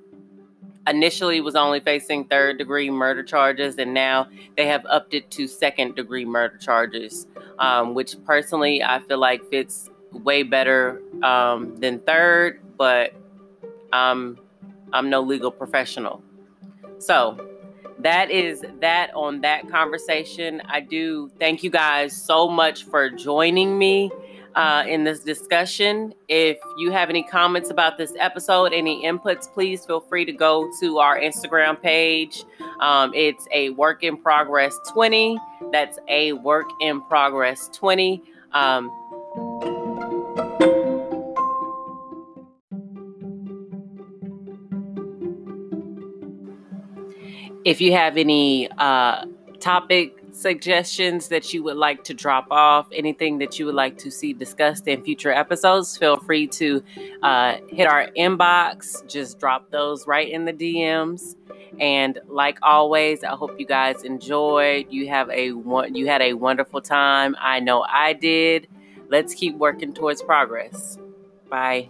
initially 0.87 1.41
was 1.41 1.55
only 1.55 1.79
facing 1.79 2.25
third 2.25 2.57
degree 2.57 2.89
murder 2.89 3.23
charges 3.23 3.77
and 3.77 3.93
now 3.93 4.27
they 4.57 4.65
have 4.67 4.85
upped 4.89 5.13
it 5.13 5.29
to 5.31 5.47
second 5.47 5.95
degree 5.95 6.25
murder 6.25 6.57
charges 6.57 7.27
um, 7.59 7.93
which 7.93 8.15
personally 8.25 8.83
i 8.83 8.99
feel 8.99 9.19
like 9.19 9.43
fits 9.49 9.89
way 10.11 10.43
better 10.43 11.01
um, 11.23 11.75
than 11.77 11.99
third 11.99 12.59
but 12.77 13.13
um, 13.93 14.37
i'm 14.93 15.09
no 15.09 15.21
legal 15.21 15.51
professional. 15.51 16.21
So 16.99 17.37
that 17.99 18.31
is 18.31 18.63
that 18.79 19.11
on 19.15 19.41
that 19.41 19.69
conversation. 19.69 20.61
I 20.67 20.81
do 20.81 21.31
thank 21.39 21.63
you 21.63 21.69
guys 21.69 22.15
so 22.15 22.47
much 22.47 22.85
for 22.85 23.09
joining 23.09 23.77
me 23.77 24.11
uh, 24.55 24.83
in 24.87 25.03
this 25.03 25.21
discussion. 25.21 26.13
If 26.27 26.57
you 26.77 26.91
have 26.91 27.09
any 27.09 27.23
comments 27.23 27.69
about 27.69 27.97
this 27.97 28.13
episode, 28.19 28.73
any 28.73 29.03
inputs, 29.03 29.51
please 29.51 29.85
feel 29.85 30.01
free 30.01 30.25
to 30.25 30.31
go 30.31 30.69
to 30.79 30.99
our 30.99 31.19
Instagram 31.19 31.81
page. 31.81 32.43
Um, 32.79 33.13
it's 33.13 33.47
a 33.53 33.69
work 33.71 34.03
in 34.03 34.17
progress 34.17 34.77
20. 34.93 35.37
That's 35.71 35.99
a 36.07 36.33
work 36.33 36.69
in 36.79 37.01
progress 37.01 37.69
20. 37.73 38.23
Um, 38.53 38.89
if 47.63 47.79
you 47.79 47.93
have 47.93 48.17
any 48.17 48.69
uh, 48.77 49.25
topic 49.59 50.20
suggestions 50.33 51.27
that 51.29 51.53
you 51.53 51.63
would 51.63 51.77
like 51.77 52.03
to 52.05 52.13
drop 52.13 52.47
off, 52.51 52.87
anything 52.91 53.37
that 53.39 53.59
you 53.59 53.65
would 53.65 53.75
like 53.75 53.97
to 53.99 54.11
see 54.11 54.33
discussed 54.33 54.87
in 54.87 55.03
future 55.03 55.31
episodes, 55.31 55.97
feel 55.97 56.17
free 56.17 56.47
to 56.47 56.83
uh, 57.21 57.57
hit 57.67 57.87
our 57.87 58.07
inbox. 58.17 59.07
Just 59.07 59.39
drop 59.39 59.69
those 59.71 60.07
right 60.07 60.29
in 60.29 60.45
the 60.45 60.53
DMs. 60.53 61.35
And 61.79 62.19
like 62.27 62.59
always, 62.61 63.23
I 63.23 63.35
hope 63.35 63.59
you 63.59 63.65
guys 63.65 64.03
enjoyed. 64.03 64.87
You 64.89 65.07
have 65.07 65.29
a 65.29 65.45
you 65.47 66.05
had 66.07 66.21
a 66.21 66.33
wonderful 66.33 66.81
time. 66.81 67.35
I 67.39 67.59
know 67.59 67.83
I 67.87 68.13
did. 68.13 68.67
Let's 69.09 69.33
keep 69.33 69.55
working 69.55 69.93
towards 69.93 70.21
progress. 70.21 70.97
Bye. 71.49 71.89